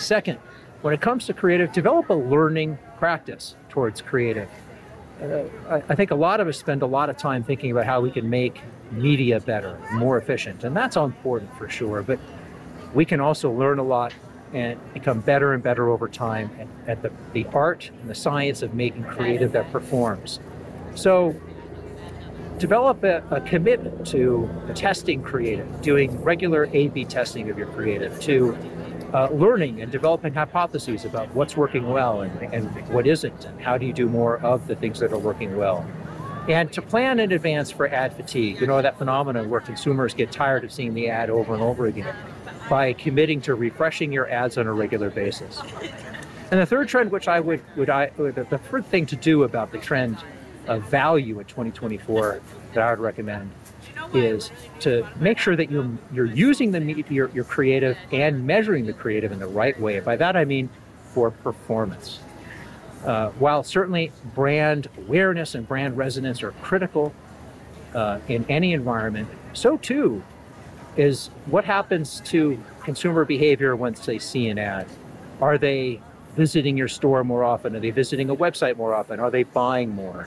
Second, 0.00 0.38
when 0.82 0.94
it 0.94 1.00
comes 1.00 1.26
to 1.26 1.34
creative, 1.34 1.72
develop 1.72 2.08
a 2.08 2.14
learning 2.14 2.78
practice 2.98 3.54
towards 3.68 4.00
creative. 4.00 4.48
uh, 5.22 5.42
I, 5.68 5.82
I 5.90 5.94
think 5.94 6.10
a 6.10 6.14
lot 6.14 6.40
of 6.40 6.48
us 6.48 6.58
spend 6.58 6.82
a 6.82 6.86
lot 6.86 7.10
of 7.10 7.18
time 7.18 7.44
thinking 7.44 7.70
about 7.70 7.84
how 7.84 8.00
we 8.00 8.10
can 8.10 8.28
make 8.28 8.60
media 8.90 9.40
better, 9.40 9.78
more 9.92 10.16
efficient, 10.16 10.64
and 10.64 10.74
that's 10.74 10.96
important 10.96 11.54
for 11.56 11.68
sure. 11.68 12.02
But 12.02 12.18
we 12.94 13.04
can 13.04 13.20
also 13.20 13.50
learn 13.52 13.78
a 13.78 13.84
lot 13.84 14.14
and 14.52 14.80
become 14.94 15.20
better 15.20 15.52
and 15.52 15.62
better 15.62 15.90
over 15.90 16.08
time 16.08 16.50
at, 16.58 16.66
at 16.88 17.02
the, 17.02 17.12
the 17.32 17.46
art 17.52 17.90
and 18.00 18.10
the 18.10 18.14
science 18.14 18.62
of 18.62 18.74
making 18.74 19.04
creative 19.04 19.52
that 19.52 19.70
performs. 19.70 20.40
So 20.96 21.36
develop 22.58 23.04
a, 23.04 23.22
a, 23.30 23.40
commitment 23.42 24.06
to 24.08 24.50
testing 24.74 25.22
creative, 25.22 25.80
doing 25.82 26.20
regular 26.22 26.68
A 26.72 26.88
B 26.88 27.04
testing 27.04 27.48
of 27.48 27.56
your 27.56 27.68
creative, 27.68 28.18
to 28.22 28.58
uh, 29.14 29.28
learning 29.30 29.80
and 29.82 29.90
developing 29.90 30.34
hypotheses 30.34 31.04
about 31.04 31.32
what's 31.34 31.56
working 31.56 31.88
well 31.88 32.22
and, 32.22 32.54
and 32.54 32.88
what 32.88 33.06
isn't, 33.06 33.44
and 33.44 33.60
how 33.60 33.76
do 33.76 33.86
you 33.86 33.92
do 33.92 34.08
more 34.08 34.38
of 34.38 34.66
the 34.66 34.76
things 34.76 34.98
that 35.00 35.12
are 35.12 35.18
working 35.18 35.56
well. 35.56 35.86
And 36.48 36.72
to 36.72 36.82
plan 36.82 37.20
in 37.20 37.32
advance 37.32 37.70
for 37.70 37.86
ad 37.88 38.14
fatigue, 38.14 38.60
you 38.60 38.66
know, 38.66 38.80
that 38.80 38.98
phenomenon 38.98 39.50
where 39.50 39.60
consumers 39.60 40.14
get 40.14 40.32
tired 40.32 40.64
of 40.64 40.72
seeing 40.72 40.94
the 40.94 41.08
ad 41.08 41.30
over 41.30 41.54
and 41.54 41.62
over 41.62 41.86
again 41.86 42.14
by 42.68 42.92
committing 42.92 43.40
to 43.42 43.54
refreshing 43.54 44.12
your 44.12 44.28
ads 44.30 44.56
on 44.56 44.66
a 44.66 44.72
regular 44.72 45.10
basis. 45.10 45.60
And 46.50 46.60
the 46.60 46.66
third 46.66 46.88
trend, 46.88 47.12
which 47.12 47.28
I 47.28 47.40
would, 47.40 47.62
would 47.76 47.90
I, 47.90 48.10
the 48.16 48.60
third 48.70 48.86
thing 48.86 49.06
to 49.06 49.16
do 49.16 49.44
about 49.44 49.70
the 49.70 49.78
trend 49.78 50.18
of 50.66 50.82
value 50.84 51.38
in 51.38 51.46
2024 51.46 52.40
that 52.74 52.82
I 52.82 52.90
would 52.90 53.00
recommend 53.00 53.50
is 54.12 54.50
to 54.80 55.06
make 55.18 55.38
sure 55.38 55.56
that 55.56 55.70
you're 55.70 55.90
you're 56.12 56.26
using 56.26 56.72
the 56.72 57.04
your, 57.08 57.30
your 57.30 57.44
creative 57.44 57.96
and 58.12 58.46
measuring 58.46 58.86
the 58.86 58.92
creative 58.92 59.32
in 59.32 59.38
the 59.38 59.46
right 59.46 59.78
way. 59.80 60.00
By 60.00 60.16
that 60.16 60.36
I 60.36 60.44
mean 60.44 60.68
for 61.12 61.30
performance. 61.30 62.20
Uh, 63.04 63.30
while 63.30 63.62
certainly 63.62 64.12
brand 64.34 64.88
awareness 64.98 65.54
and 65.54 65.66
brand 65.66 65.96
resonance 65.96 66.42
are 66.42 66.52
critical 66.62 67.14
uh, 67.94 68.18
in 68.28 68.44
any 68.48 68.74
environment, 68.74 69.28
so 69.54 69.76
too 69.78 70.22
is 70.96 71.28
what 71.46 71.64
happens 71.64 72.20
to 72.26 72.62
consumer 72.82 73.24
behavior 73.24 73.74
once 73.74 74.04
they 74.04 74.18
see 74.18 74.48
an 74.48 74.58
ad. 74.58 74.86
Are 75.40 75.56
they 75.56 76.00
visiting 76.36 76.76
your 76.76 76.88
store 76.88 77.24
more 77.24 77.44
often? 77.44 77.74
Are 77.74 77.80
they 77.80 77.90
visiting 77.90 78.30
a 78.30 78.36
website 78.36 78.76
more 78.76 78.94
often? 78.94 79.18
Are 79.20 79.30
they 79.30 79.44
buying 79.44 79.94
more? 79.94 80.26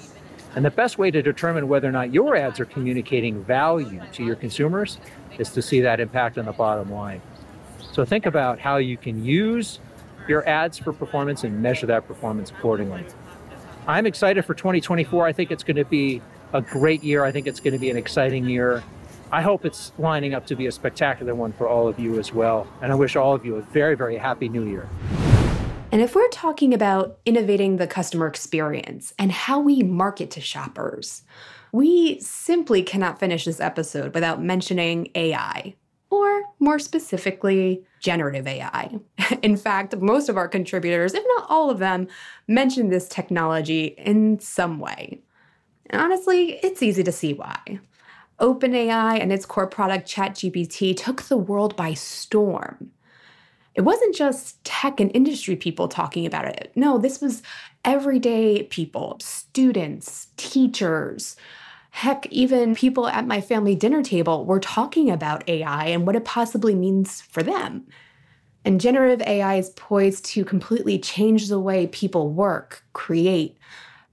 And 0.55 0.63
the 0.63 0.71
best 0.71 0.97
way 0.97 1.09
to 1.09 1.21
determine 1.21 1.67
whether 1.67 1.87
or 1.87 1.91
not 1.91 2.13
your 2.13 2.35
ads 2.35 2.59
are 2.59 2.65
communicating 2.65 3.43
value 3.43 4.01
to 4.13 4.23
your 4.23 4.35
consumers 4.35 4.97
is 5.39 5.49
to 5.49 5.61
see 5.61 5.81
that 5.81 5.99
impact 5.99 6.37
on 6.37 6.45
the 6.45 6.51
bottom 6.51 6.91
line. 6.91 7.21
So 7.91 8.05
think 8.05 8.25
about 8.25 8.59
how 8.59 8.77
you 8.77 8.97
can 8.97 9.23
use 9.25 9.79
your 10.27 10.47
ads 10.47 10.77
for 10.77 10.93
performance 10.93 11.43
and 11.43 11.61
measure 11.61 11.87
that 11.87 12.07
performance 12.07 12.51
accordingly. 12.51 13.03
I'm 13.87 14.05
excited 14.05 14.45
for 14.45 14.53
2024. 14.53 15.25
I 15.25 15.33
think 15.33 15.51
it's 15.51 15.63
going 15.63 15.77
to 15.77 15.85
be 15.85 16.21
a 16.53 16.61
great 16.61 17.03
year. 17.03 17.23
I 17.25 17.31
think 17.31 17.47
it's 17.47 17.59
going 17.59 17.73
to 17.73 17.79
be 17.79 17.89
an 17.89 17.97
exciting 17.97 18.47
year. 18.47 18.83
I 19.31 19.41
hope 19.41 19.65
it's 19.65 19.91
lining 19.97 20.35
up 20.35 20.45
to 20.47 20.55
be 20.55 20.67
a 20.67 20.71
spectacular 20.71 21.33
one 21.33 21.53
for 21.53 21.67
all 21.67 21.87
of 21.87 21.99
you 21.99 22.19
as 22.19 22.31
well. 22.31 22.67
And 22.81 22.91
I 22.91 22.95
wish 22.95 23.15
all 23.15 23.33
of 23.33 23.43
you 23.43 23.55
a 23.55 23.61
very, 23.61 23.95
very 23.95 24.17
happy 24.17 24.47
new 24.47 24.63
year. 24.63 24.87
And 25.93 26.01
if 26.01 26.15
we're 26.15 26.27
talking 26.29 26.73
about 26.73 27.19
innovating 27.23 27.77
the 27.77 27.85
customer 27.85 28.25
experience 28.25 29.13
and 29.19 29.31
how 29.31 29.59
we 29.59 29.83
market 29.83 30.31
to 30.31 30.41
shoppers, 30.41 31.21
we 31.71 32.19
simply 32.19 32.81
cannot 32.81 33.19
finish 33.19 33.45
this 33.45 33.59
episode 33.59 34.15
without 34.15 34.41
mentioning 34.41 35.09
AI, 35.13 35.75
or 36.09 36.45
more 36.57 36.79
specifically, 36.79 37.83
generative 37.99 38.47
AI. 38.47 38.95
In 39.43 39.55
fact, 39.55 39.95
most 39.97 40.29
of 40.29 40.35
our 40.35 40.47
contributors, 40.47 41.13
if 41.13 41.23
not 41.37 41.45
all 41.47 41.69
of 41.69 41.77
them, 41.77 42.07
mention 42.47 42.89
this 42.89 43.07
technology 43.07 43.93
in 43.99 44.39
some 44.39 44.79
way. 44.79 45.21
And 45.91 46.01
honestly, 46.01 46.53
it's 46.63 46.81
easy 46.81 47.03
to 47.03 47.11
see 47.11 47.33
why. 47.33 47.79
OpenAI 48.39 49.21
and 49.21 49.31
its 49.31 49.45
core 49.45 49.67
product 49.67 50.09
ChatGPT 50.09 50.97
took 50.97 51.21
the 51.21 51.37
world 51.37 51.75
by 51.75 51.93
storm 51.93 52.89
it 53.75 53.81
wasn't 53.81 54.15
just 54.15 54.63
tech 54.63 54.99
and 54.99 55.11
industry 55.15 55.55
people 55.55 55.87
talking 55.87 56.25
about 56.25 56.45
it. 56.45 56.71
No, 56.75 56.97
this 56.97 57.21
was 57.21 57.41
everyday 57.83 58.63
people, 58.63 59.17
students, 59.19 60.27
teachers. 60.37 61.35
Heck, 61.91 62.25
even 62.27 62.75
people 62.75 63.07
at 63.07 63.27
my 63.27 63.41
family 63.41 63.75
dinner 63.75 64.03
table 64.03 64.45
were 64.45 64.59
talking 64.59 65.09
about 65.09 65.47
AI 65.47 65.87
and 65.87 66.05
what 66.05 66.15
it 66.15 66.25
possibly 66.25 66.75
means 66.75 67.21
for 67.21 67.43
them. 67.43 67.85
And 68.65 68.79
generative 68.79 69.25
AI 69.27 69.55
is 69.55 69.71
poised 69.71 70.25
to 70.25 70.45
completely 70.45 70.97
change 70.97 71.47
the 71.47 71.59
way 71.59 71.87
people 71.87 72.29
work, 72.29 72.83
create, 72.93 73.57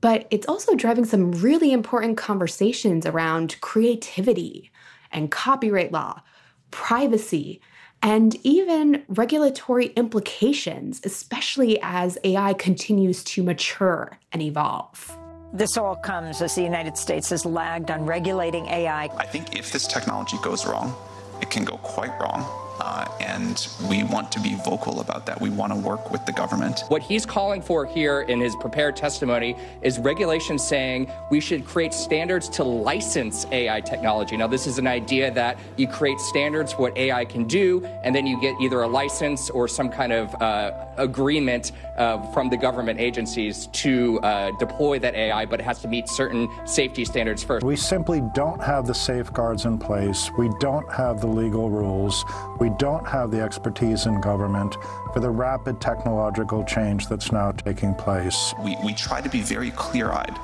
but 0.01 0.27
it's 0.31 0.49
also 0.49 0.75
driving 0.75 1.05
some 1.05 1.33
really 1.33 1.73
important 1.73 2.17
conversations 2.17 3.07
around 3.07 3.61
creativity 3.61 4.71
and 5.13 5.31
copyright 5.31 5.93
law, 5.93 6.23
privacy, 6.71 7.61
and 8.03 8.37
even 8.43 9.05
regulatory 9.09 9.87
implications, 9.89 11.01
especially 11.05 11.79
as 11.83 12.19
AI 12.25 12.55
continues 12.55 13.23
to 13.25 13.43
mature 13.43 14.19
and 14.33 14.41
evolve. 14.41 15.17
This 15.53 15.77
all 15.77 15.97
comes 15.97 16.41
as 16.41 16.55
the 16.55 16.63
United 16.63 16.97
States 16.97 17.31
has 17.31 17.45
lagged 17.45 17.91
on 17.91 18.07
regulating 18.07 18.67
AI. 18.67 19.05
I 19.17 19.27
think 19.27 19.57
if 19.57 19.73
this 19.73 19.87
technology 19.87 20.39
goes 20.43 20.65
wrong, 20.65 20.95
it 21.43 21.51
can 21.51 21.65
go 21.65 21.77
quite 21.79 22.17
wrong. 22.21 22.70
Uh, 22.91 23.07
and 23.21 23.69
we 23.89 24.03
want 24.03 24.33
to 24.33 24.41
be 24.41 24.57
vocal 24.65 25.01
about 25.01 25.25
that. 25.25 25.41
We 25.41 25.49
want 25.49 25.73
to 25.73 25.79
work 25.79 26.11
with 26.11 26.27
the 26.27 26.33
government. 26.33 26.83
What 26.89 27.03
he's 27.03 27.25
calling 27.25 27.63
for 27.63 27.87
here 27.87 28.23
in 28.23 28.41
his 28.41 28.57
prepared 28.57 28.97
testimony 28.97 29.57
is 29.81 30.01
regulation 30.01 30.59
saying 30.59 31.09
we 31.31 31.39
should 31.39 31.65
create 31.65 31.95
standards 31.95 32.49
to 32.49 32.65
license 32.65 33.47
AI 33.53 33.81
technology. 33.81 34.37
Now, 34.37 34.49
this 34.49 34.67
is 34.67 34.79
an 34.79 34.89
idea 34.89 35.31
that 35.31 35.57
you 35.77 35.87
create 35.87 36.19
standards 36.19 36.73
for 36.73 36.83
what 36.83 36.99
AI 36.99 37.25
can 37.25 37.45
do, 37.45 37.85
and 38.03 38.13
then 38.13 38.27
you 38.27 38.41
get 38.41 38.61
either 38.61 38.83
a 38.83 38.89
license 38.89 39.51
or 39.51 39.69
some 39.69 39.89
kind 39.89 40.13
of 40.13 40.35
uh, 40.43 40.73
agreement 40.97 41.71
uh, 41.97 42.21
from 42.33 42.49
the 42.49 42.57
government 42.57 42.99
agencies 42.99 43.69
to 43.69 44.19
uh, 44.21 44.51
deploy 44.59 44.99
that 44.99 45.15
AI, 45.15 45.47
but 45.47 45.61
it 45.61 45.63
has 45.63 45.81
to 45.81 45.87
meet 45.87 46.09
certain 46.09 46.49
safety 46.67 47.05
standards 47.05 47.45
first. 47.45 47.65
We 47.65 47.77
simply 47.77 48.21
don't 48.35 48.61
have 48.61 48.87
the 48.87 48.95
safeguards 48.95 49.65
in 49.65 49.79
place. 49.79 50.31
We 50.37 50.51
don't 50.59 50.91
have 50.91 51.21
the 51.21 51.29
legal 51.29 51.71
rules. 51.71 52.25
We 52.59 52.71
don't 52.81 53.07
have 53.07 53.31
the 53.31 53.39
expertise 53.43 54.07
in 54.07 54.19
government 54.23 54.75
for 55.13 55.21
the 55.21 55.29
rapid 55.29 55.83
technological 55.83 56.65
change 56.65 57.09
that's 57.09 57.31
now 57.31 57.53
taking 57.53 57.95
place. 57.95 58.55
We, 58.65 58.75
we 58.83 58.95
try 58.95 59.21
to 59.21 59.29
be 59.29 59.43
very 59.43 59.71
clear 59.73 60.11
eyed 60.11 60.35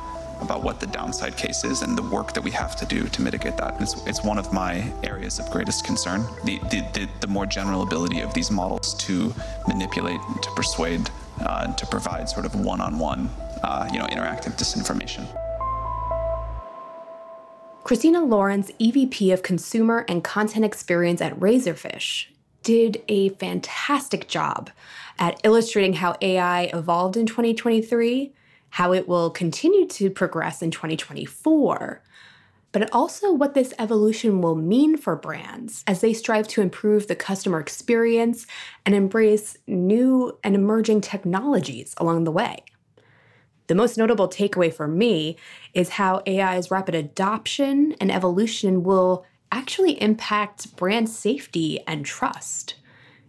about 0.42 0.62
what 0.62 0.79
the 0.79 0.87
downside 0.87 1.35
case 1.38 1.64
is 1.64 1.81
and 1.81 1.96
the 1.96 2.03
work 2.03 2.35
that 2.35 2.44
we 2.44 2.51
have 2.51 2.77
to 2.77 2.85
do 2.85 3.09
to 3.09 3.22
mitigate 3.22 3.57
that. 3.57 3.81
It's, 3.81 4.07
it's 4.07 4.22
one 4.22 4.37
of 4.37 4.53
my 4.53 4.92
areas 5.03 5.38
of 5.38 5.51
greatest 5.51 5.87
concern 5.87 6.27
the, 6.44 6.59
the, 6.70 6.87
the, 6.92 7.09
the 7.20 7.27
more 7.27 7.46
general 7.46 7.81
ability 7.81 8.20
of 8.20 8.35
these 8.35 8.51
models 8.51 8.92
to 9.07 9.35
manipulate, 9.66 10.20
to 10.42 10.51
persuade, 10.51 11.09
uh, 11.40 11.72
to 11.72 11.87
provide 11.87 12.29
sort 12.29 12.44
of 12.44 12.55
one-on-one, 12.55 13.31
uh, 13.62 13.88
you 13.90 13.99
know, 13.99 14.07
interactive 14.09 14.53
disinformation. 14.59 15.27
Christina 17.87 18.20
Lawrence, 18.25 18.72
EVP 18.81 19.33
of 19.33 19.44
Consumer 19.44 20.05
and 20.09 20.25
Content 20.25 20.64
Experience 20.64 21.20
at 21.20 21.38
Razorfish, 21.38 22.27
did 22.64 23.01
a 23.07 23.29
fantastic 23.29 24.27
job 24.27 24.70
at 25.20 25.40
illustrating 25.44 25.92
how 25.92 26.16
AI 26.20 26.62
evolved 26.75 27.16
in 27.16 27.27
2023, 27.27 28.35
how 28.70 28.92
it 28.92 29.07
will 29.07 29.31
continue 29.31 29.87
to 29.87 30.11
progress 30.11 30.62
in 30.62 30.72
2024, 30.72 32.03
but 32.72 32.92
also 32.92 33.33
what 33.33 33.55
this 33.55 33.72
evolution 33.79 34.40
will 34.40 34.57
mean 34.57 34.96
for 34.96 35.14
brands 35.14 35.85
as 35.87 36.01
they 36.01 36.12
strive 36.12 36.49
to 36.49 36.62
improve 36.62 37.07
the 37.07 37.14
customer 37.14 37.61
experience 37.61 38.49
and 38.85 38.96
embrace 38.96 39.59
new 39.68 40.37
and 40.42 40.57
emerging 40.57 41.03
technologies 41.03 41.94
along 41.99 42.25
the 42.25 42.33
way. 42.33 42.64
The 43.68 43.74
most 43.74 43.98
notable 43.98 44.29
takeaway 44.29 44.72
for 44.72 44.87
me 44.87 45.37
is 45.74 45.90
how 45.90 46.22
AI's 46.26 46.70
rapid 46.70 46.94
adoption 46.94 47.94
and 48.00 48.12
evolution 48.12 48.85
will 48.85 49.24
actually 49.50 50.00
impact 50.00 50.76
brand 50.76 51.09
safety 51.09 51.81
and 51.87 52.05
trust. 52.05 52.74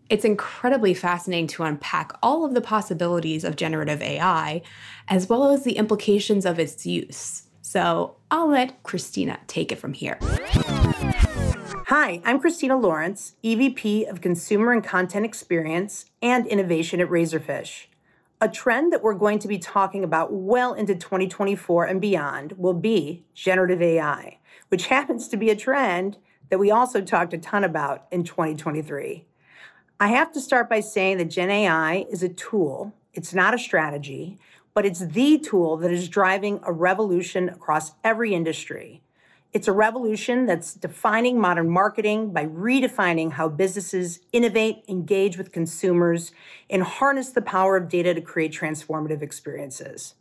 It's 0.10 0.26
incredibly 0.26 0.94
fascinating 0.94 1.48
to 1.48 1.64
unpack 1.64 2.14
all 2.22 2.46
of 2.46 2.54
the 2.54 2.62
possibilities 2.62 3.44
of 3.44 3.56
generative 3.56 4.02
AI, 4.02 4.62
as 5.08 5.28
well 5.28 5.50
as 5.50 5.64
the 5.64 5.78
implications 5.78 6.46
of 6.46 6.60
its 6.60 6.86
use. 6.86 7.44
So 7.62 8.16
I'll 8.32 8.48
let 8.50 8.84
Christina 8.84 9.40
take 9.48 9.72
it 9.72 9.80
from 9.80 9.94
here. 9.94 10.18
Hi, 11.88 12.22
I'm 12.24 12.40
Christina 12.40 12.78
Lawrence, 12.78 13.34
EVP 13.44 14.10
of 14.10 14.22
Consumer 14.22 14.72
and 14.72 14.84
Content 14.84 15.26
Experience 15.26 16.06
and 16.22 16.46
Innovation 16.48 17.02
at 17.02 17.10
Razorfish. 17.10 17.88
A 18.40 18.48
trend 18.48 18.94
that 18.94 19.02
we're 19.02 19.16
going 19.16 19.40
to 19.40 19.48
be 19.48 19.58
talking 19.58 20.04
about 20.04 20.32
well 20.32 20.76
into 20.76 20.94
2024 20.94 21.86
and 21.86 22.00
beyond 22.00 22.52
will 22.52 22.76
be 22.76 23.26
generative 23.34 23.82
AI, 23.82 24.38
which 24.70 24.88
happens 24.96 25.28
to 25.30 25.38
be 25.38 25.50
a 25.50 25.56
trend 25.56 26.18
that 26.50 26.60
we 26.60 26.70
also 26.70 27.02
talked 27.02 27.34
a 27.34 27.40
ton 27.40 27.64
about 27.64 28.06
in 28.12 28.24
2023. 28.24 29.26
I 30.00 30.08
have 30.10 30.32
to 30.34 30.40
start 30.40 30.70
by 30.70 30.82
saying 30.82 31.18
that 31.18 31.32
Gen 31.32 31.50
AI 31.50 32.06
is 32.12 32.22
a 32.22 32.30
tool, 32.30 32.94
it's 33.12 33.34
not 33.34 33.56
a 33.56 33.60
strategy, 33.60 34.38
but 34.76 34.86
it's 34.86 35.00
the 35.00 35.40
tool 35.40 35.76
that 35.78 35.92
is 35.92 36.08
driving 36.08 36.60
a 36.62 36.72
revolution 36.72 37.50
across 37.50 37.94
every 38.04 38.36
industry. 38.36 39.02
It's 39.58 39.68
a 39.68 39.74
revolution 39.74 40.46
that's 40.46 40.76
defining 40.76 41.42
modern 41.42 41.68
marketing 41.68 42.32
by 42.32 42.46
redefining 42.46 43.32
how 43.32 43.50
businesses 43.50 44.20
innovate, 44.32 44.84
engage 44.88 45.36
with 45.36 45.52
consumers, 45.52 46.32
and 46.70 46.84
harness 46.84 47.32
the 47.32 47.42
power 47.42 47.76
of 47.76 47.90
data 47.90 48.14
to 48.14 48.22
create 48.22 48.54
transformative 48.54 49.24
experiences. 49.24 50.14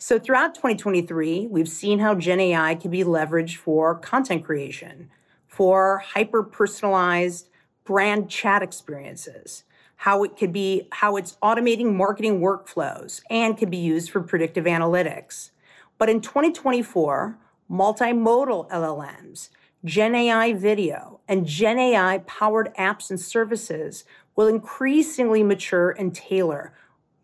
So, 0.00 0.18
throughout 0.18 0.56
2023, 0.56 1.46
we've 1.46 1.68
seen 1.68 2.00
how 2.00 2.16
Gen 2.16 2.40
AI 2.40 2.74
can 2.74 2.90
be 2.90 3.04
leveraged 3.04 3.54
for 3.54 3.94
content 3.94 4.44
creation, 4.44 5.10
for 5.46 5.98
hyper 5.98 6.42
personalized 6.42 7.48
brand 7.84 8.28
chat 8.28 8.64
experiences, 8.64 9.62
how 9.94 10.24
it 10.24 10.36
could 10.36 10.52
be, 10.52 10.88
how 10.90 11.14
it's 11.14 11.36
automating 11.40 11.94
marketing 11.94 12.40
workflows 12.40 13.20
and 13.30 13.56
can 13.56 13.70
be 13.70 13.76
used 13.76 14.10
for 14.10 14.20
predictive 14.20 14.64
analytics. 14.64 15.50
But 15.98 16.10
in 16.10 16.20
2024, 16.20 17.38
multimodal 17.70 18.68
LLMs, 18.70 19.50
Gen 19.84 20.14
AI 20.14 20.52
video, 20.52 21.20
and 21.28 21.46
Gen 21.46 21.78
AI 21.78 22.18
powered 22.26 22.74
apps 22.76 23.10
and 23.10 23.20
services 23.20 24.04
will 24.34 24.48
increasingly 24.48 25.42
mature 25.42 25.90
and 25.90 26.14
tailor 26.14 26.72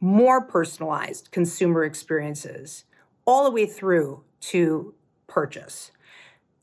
more 0.00 0.40
personalized 0.40 1.31
consumer 1.31 1.85
experiences 1.85 2.85
all 3.24 3.44
the 3.44 3.50
way 3.50 3.66
through 3.66 4.22
to 4.40 4.94
purchase. 5.28 5.92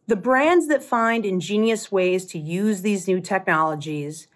The 0.07 0.15
brands 0.15 0.67
that 0.67 0.83
find 0.83 1.25
ingenious 1.25 1.91
ways 1.91 2.25
to 2.27 2.39
use 2.39 2.81
these 2.81 3.07
new 3.07 3.21
technologies 3.21 4.27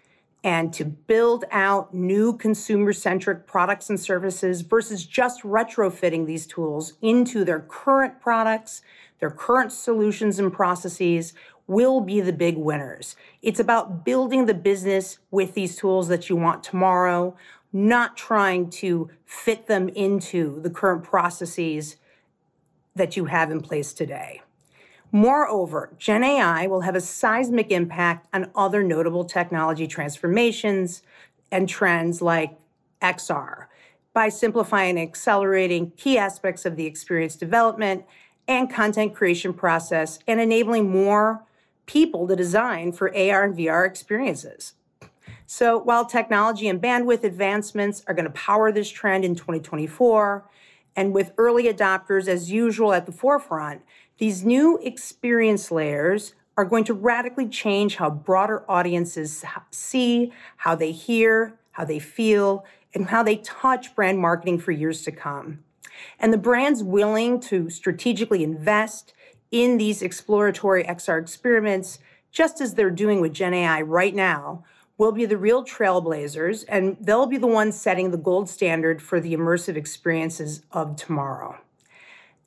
and 0.44 0.72
to 0.74 0.84
build 0.84 1.44
out 1.50 1.92
new 1.92 2.36
consumer 2.36 2.92
centric 2.92 3.46
products 3.46 3.90
and 3.90 3.98
services 3.98 4.60
versus 4.60 5.04
just 5.04 5.42
retrofitting 5.42 6.26
these 6.26 6.46
tools 6.46 6.92
into 7.02 7.44
their 7.44 7.60
current 7.60 8.20
products 8.20 8.82
their 9.24 9.30
current 9.30 9.72
solutions 9.72 10.38
and 10.38 10.52
processes 10.52 11.32
will 11.66 12.02
be 12.02 12.20
the 12.20 12.32
big 12.32 12.58
winners. 12.58 13.16
It's 13.40 13.58
about 13.58 14.04
building 14.04 14.44
the 14.44 14.52
business 14.52 15.18
with 15.30 15.54
these 15.54 15.76
tools 15.76 16.08
that 16.08 16.28
you 16.28 16.36
want 16.36 16.62
tomorrow, 16.62 17.34
not 17.72 18.18
trying 18.18 18.68
to 18.70 19.10
fit 19.24 19.66
them 19.66 19.88
into 19.88 20.60
the 20.60 20.68
current 20.68 21.04
processes 21.04 21.96
that 22.94 23.16
you 23.16 23.24
have 23.24 23.50
in 23.50 23.60
place 23.60 23.94
today. 23.94 24.42
Moreover, 25.14 25.92
Gen 25.96 26.24
AI 26.24 26.66
will 26.66 26.80
have 26.80 26.96
a 26.96 27.00
seismic 27.00 27.70
impact 27.70 28.26
on 28.34 28.50
other 28.56 28.82
notable 28.82 29.24
technology 29.24 29.86
transformations 29.86 31.02
and 31.52 31.68
trends 31.68 32.20
like 32.20 32.58
XR 33.00 33.66
by 34.12 34.28
simplifying 34.28 34.98
and 34.98 35.08
accelerating 35.08 35.92
key 35.92 36.18
aspects 36.18 36.66
of 36.66 36.74
the 36.74 36.86
experience 36.86 37.36
development 37.36 38.04
and 38.48 38.68
content 38.68 39.14
creation 39.14 39.52
process 39.54 40.18
and 40.26 40.40
enabling 40.40 40.90
more 40.90 41.44
people 41.86 42.26
to 42.26 42.34
design 42.34 42.90
for 42.90 43.06
AR 43.16 43.44
and 43.44 43.56
VR 43.56 43.86
experiences. 43.86 44.74
So 45.46 45.78
while 45.78 46.06
technology 46.06 46.66
and 46.66 46.82
bandwidth 46.82 47.22
advancements 47.22 48.02
are 48.08 48.14
going 48.14 48.26
to 48.26 48.32
power 48.32 48.72
this 48.72 48.90
trend 48.90 49.24
in 49.24 49.36
2024, 49.36 50.44
and 50.96 51.12
with 51.12 51.32
early 51.38 51.64
adopters 51.64 52.28
as 52.28 52.50
usual 52.50 52.92
at 52.92 53.06
the 53.06 53.12
forefront, 53.12 53.82
these 54.18 54.44
new 54.44 54.78
experience 54.78 55.70
layers 55.70 56.34
are 56.56 56.64
going 56.64 56.84
to 56.84 56.94
radically 56.94 57.48
change 57.48 57.96
how 57.96 58.10
broader 58.10 58.64
audiences 58.70 59.44
see, 59.70 60.32
how 60.58 60.74
they 60.74 60.92
hear, 60.92 61.58
how 61.72 61.84
they 61.84 61.98
feel, 61.98 62.64
and 62.94 63.06
how 63.06 63.22
they 63.22 63.36
touch 63.36 63.94
brand 63.94 64.18
marketing 64.18 64.58
for 64.58 64.70
years 64.70 65.02
to 65.02 65.10
come. 65.10 65.64
And 66.18 66.32
the 66.32 66.38
brands 66.38 66.82
willing 66.82 67.40
to 67.40 67.70
strategically 67.70 68.44
invest 68.44 69.12
in 69.50 69.78
these 69.78 70.02
exploratory 70.02 70.84
XR 70.84 71.20
experiments, 71.20 71.98
just 72.30 72.60
as 72.60 72.74
they're 72.74 72.90
doing 72.90 73.20
with 73.20 73.32
Gen 73.32 73.54
AI 73.54 73.82
right 73.82 74.14
now, 74.14 74.64
will 74.96 75.12
be 75.12 75.26
the 75.26 75.36
real 75.36 75.64
trailblazers, 75.64 76.64
and 76.68 76.96
they'll 77.00 77.26
be 77.26 77.36
the 77.36 77.46
ones 77.48 77.80
setting 77.80 78.10
the 78.10 78.16
gold 78.16 78.48
standard 78.48 79.02
for 79.02 79.20
the 79.20 79.34
immersive 79.34 79.76
experiences 79.76 80.62
of 80.70 80.94
tomorrow. 80.94 81.58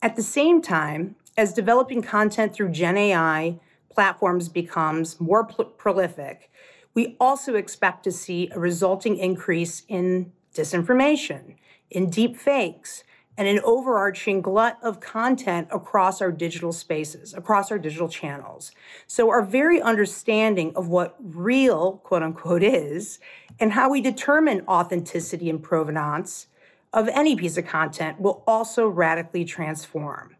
At 0.00 0.16
the 0.16 0.22
same 0.22 0.62
time, 0.62 1.16
as 1.38 1.54
developing 1.54 2.02
content 2.02 2.52
through 2.52 2.68
Gen 2.68 2.98
AI 2.98 3.60
platforms 3.90 4.48
becomes 4.48 5.20
more 5.20 5.44
pl- 5.44 5.66
prolific, 5.66 6.50
we 6.94 7.16
also 7.20 7.54
expect 7.54 8.02
to 8.02 8.10
see 8.10 8.50
a 8.52 8.58
resulting 8.58 9.16
increase 9.16 9.84
in 9.86 10.32
disinformation, 10.52 11.54
in 11.90 12.10
deep 12.10 12.36
fakes, 12.36 13.04
and 13.36 13.46
an 13.46 13.60
overarching 13.62 14.42
glut 14.42 14.78
of 14.82 14.98
content 14.98 15.68
across 15.70 16.20
our 16.20 16.32
digital 16.32 16.72
spaces, 16.72 17.32
across 17.34 17.70
our 17.70 17.78
digital 17.78 18.08
channels. 18.08 18.72
So, 19.06 19.30
our 19.30 19.42
very 19.42 19.80
understanding 19.80 20.72
of 20.74 20.88
what 20.88 21.14
real, 21.20 21.98
quote 21.98 22.24
unquote, 22.24 22.64
is 22.64 23.20
and 23.60 23.72
how 23.72 23.88
we 23.90 24.00
determine 24.00 24.64
authenticity 24.66 25.48
and 25.48 25.62
provenance 25.62 26.48
of 26.92 27.06
any 27.10 27.36
piece 27.36 27.56
of 27.56 27.64
content 27.64 28.18
will 28.18 28.42
also 28.44 28.88
radically 28.88 29.44
transform. 29.44 30.34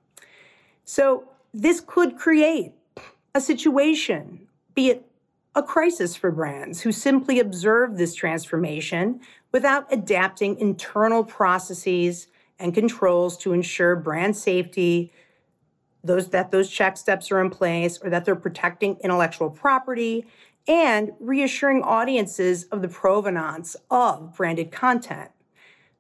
So, 0.88 1.24
this 1.52 1.82
could 1.86 2.16
create 2.16 2.72
a 3.34 3.42
situation, 3.42 4.48
be 4.74 4.88
it 4.88 5.04
a 5.54 5.62
crisis 5.62 6.16
for 6.16 6.30
brands 6.30 6.80
who 6.80 6.92
simply 6.92 7.40
observe 7.40 7.98
this 7.98 8.14
transformation 8.14 9.20
without 9.52 9.86
adapting 9.92 10.58
internal 10.58 11.24
processes 11.24 12.28
and 12.58 12.72
controls 12.72 13.36
to 13.38 13.52
ensure 13.52 13.96
brand 13.96 14.34
safety, 14.34 15.12
those 16.02 16.30
that 16.30 16.52
those 16.52 16.70
check 16.70 16.96
steps 16.96 17.30
are 17.30 17.42
in 17.42 17.50
place 17.50 17.98
or 18.02 18.08
that 18.08 18.24
they're 18.24 18.34
protecting 18.34 18.96
intellectual 19.04 19.50
property 19.50 20.24
and 20.66 21.12
reassuring 21.20 21.82
audiences 21.82 22.64
of 22.72 22.80
the 22.80 22.88
provenance 22.88 23.76
of 23.90 24.34
branded 24.34 24.72
content. 24.72 25.32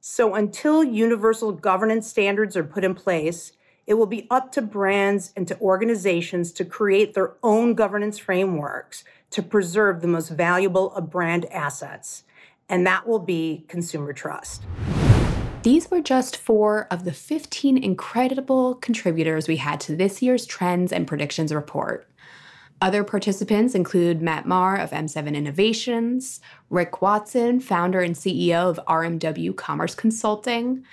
So 0.00 0.34
until 0.34 0.82
universal 0.82 1.52
governance 1.52 2.08
standards 2.08 2.56
are 2.56 2.64
put 2.64 2.84
in 2.84 2.94
place, 2.94 3.52
it 3.88 3.94
will 3.94 4.06
be 4.06 4.26
up 4.30 4.52
to 4.52 4.60
brands 4.60 5.32
and 5.34 5.48
to 5.48 5.58
organizations 5.60 6.52
to 6.52 6.64
create 6.64 7.14
their 7.14 7.32
own 7.42 7.72
governance 7.72 8.18
frameworks 8.18 9.02
to 9.30 9.42
preserve 9.42 10.02
the 10.02 10.06
most 10.06 10.28
valuable 10.28 10.92
of 10.92 11.08
brand 11.08 11.46
assets, 11.46 12.24
and 12.68 12.86
that 12.86 13.08
will 13.08 13.18
be 13.18 13.64
consumer 13.66 14.12
trust. 14.12 14.62
These 15.62 15.90
were 15.90 16.02
just 16.02 16.36
four 16.36 16.86
of 16.90 17.04
the 17.04 17.12
15 17.12 17.78
incredible 17.78 18.74
contributors 18.74 19.48
we 19.48 19.56
had 19.56 19.80
to 19.80 19.96
this 19.96 20.20
year's 20.20 20.44
Trends 20.44 20.92
and 20.92 21.06
Predictions 21.06 21.52
report. 21.52 22.06
Other 22.82 23.02
participants 23.02 23.74
include 23.74 24.20
Matt 24.20 24.46
Maher 24.46 24.76
of 24.76 24.90
M7 24.90 25.34
Innovations, 25.34 26.40
Rick 26.68 27.00
Watson, 27.00 27.58
founder 27.58 28.00
and 28.00 28.14
CEO 28.14 28.68
of 28.68 28.78
RMW 28.86 29.56
Commerce 29.56 29.94
Consulting, 29.94 30.84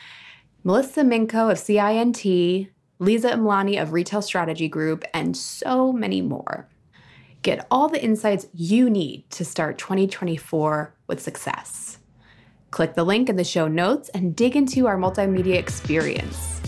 Melissa 0.63 1.01
Minkow 1.01 1.51
of 1.51 1.60
CINT, 1.60 2.69
Lisa 2.99 3.31
Imlani 3.31 3.81
of 3.81 3.91
Retail 3.91 4.21
Strategy 4.21 4.69
Group, 4.69 5.03
and 5.13 5.36
so 5.36 5.91
many 5.91 6.21
more. 6.21 6.69
Get 7.41 7.67
all 7.69 7.89
the 7.89 8.03
insights 8.03 8.47
you 8.53 8.89
need 8.89 9.29
to 9.31 9.43
start 9.43 9.77
2024 9.77 10.95
with 11.08 11.21
success. 11.21 11.97
Click 12.71 12.95
the 12.95 13.03
link 13.03 13.29
in 13.29 13.36
the 13.36 13.43
show 13.43 13.67
notes 13.67 14.10
and 14.10 14.36
dig 14.36 14.55
into 14.55 14.88
our 14.88 14.97
multimedia 14.97 15.55
experience. 15.55 16.62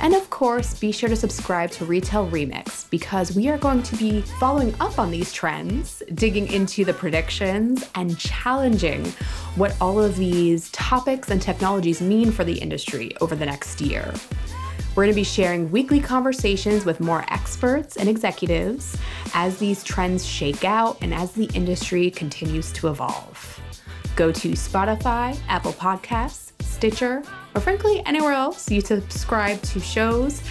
And 0.00 0.14
of 0.14 0.30
course, 0.30 0.78
be 0.78 0.92
sure 0.92 1.08
to 1.08 1.16
subscribe 1.16 1.70
to 1.72 1.84
Retail 1.84 2.28
Remix 2.28 2.88
because 2.90 3.34
we 3.34 3.48
are 3.48 3.58
going 3.58 3.82
to 3.82 3.96
be 3.96 4.20
following 4.38 4.74
up 4.80 4.98
on 4.98 5.10
these 5.10 5.32
trends, 5.32 6.02
digging 6.14 6.52
into 6.52 6.84
the 6.84 6.92
predictions, 6.92 7.88
and 7.94 8.18
challenging 8.18 9.04
what 9.56 9.76
all 9.80 10.00
of 10.00 10.16
these 10.16 10.70
topics 10.70 11.30
and 11.30 11.42
technologies 11.42 12.00
mean 12.00 12.30
for 12.30 12.44
the 12.44 12.58
industry 12.58 13.12
over 13.20 13.34
the 13.34 13.46
next 13.46 13.80
year. 13.80 14.14
We're 14.98 15.04
going 15.04 15.14
to 15.14 15.20
be 15.20 15.22
sharing 15.22 15.70
weekly 15.70 16.00
conversations 16.00 16.84
with 16.84 16.98
more 16.98 17.24
experts 17.28 17.98
and 17.98 18.08
executives 18.08 18.98
as 19.32 19.56
these 19.56 19.84
trends 19.84 20.26
shake 20.26 20.64
out 20.64 20.98
and 21.02 21.14
as 21.14 21.30
the 21.30 21.44
industry 21.54 22.10
continues 22.10 22.72
to 22.72 22.88
evolve. 22.88 23.60
Go 24.16 24.32
to 24.32 24.48
Spotify, 24.54 25.38
Apple 25.46 25.72
Podcasts, 25.74 26.50
Stitcher, 26.64 27.22
or 27.54 27.60
frankly, 27.60 28.02
anywhere 28.06 28.32
else 28.32 28.68
you 28.72 28.80
subscribe 28.80 29.62
to 29.62 29.78
shows. 29.78 30.42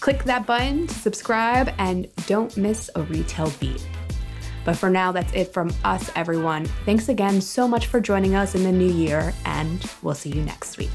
Click 0.00 0.24
that 0.24 0.46
button 0.46 0.88
to 0.88 0.94
subscribe 0.94 1.72
and 1.78 2.08
don't 2.26 2.56
miss 2.56 2.90
a 2.96 3.02
retail 3.02 3.52
beat. 3.60 3.86
But 4.64 4.76
for 4.76 4.90
now, 4.90 5.12
that's 5.12 5.32
it 5.32 5.52
from 5.52 5.72
us, 5.84 6.10
everyone. 6.16 6.64
Thanks 6.86 7.08
again 7.08 7.40
so 7.40 7.68
much 7.68 7.86
for 7.86 8.00
joining 8.00 8.34
us 8.34 8.56
in 8.56 8.64
the 8.64 8.72
new 8.72 8.92
year, 8.92 9.32
and 9.44 9.88
we'll 10.02 10.16
see 10.16 10.30
you 10.30 10.42
next 10.42 10.76
week. 10.76 10.90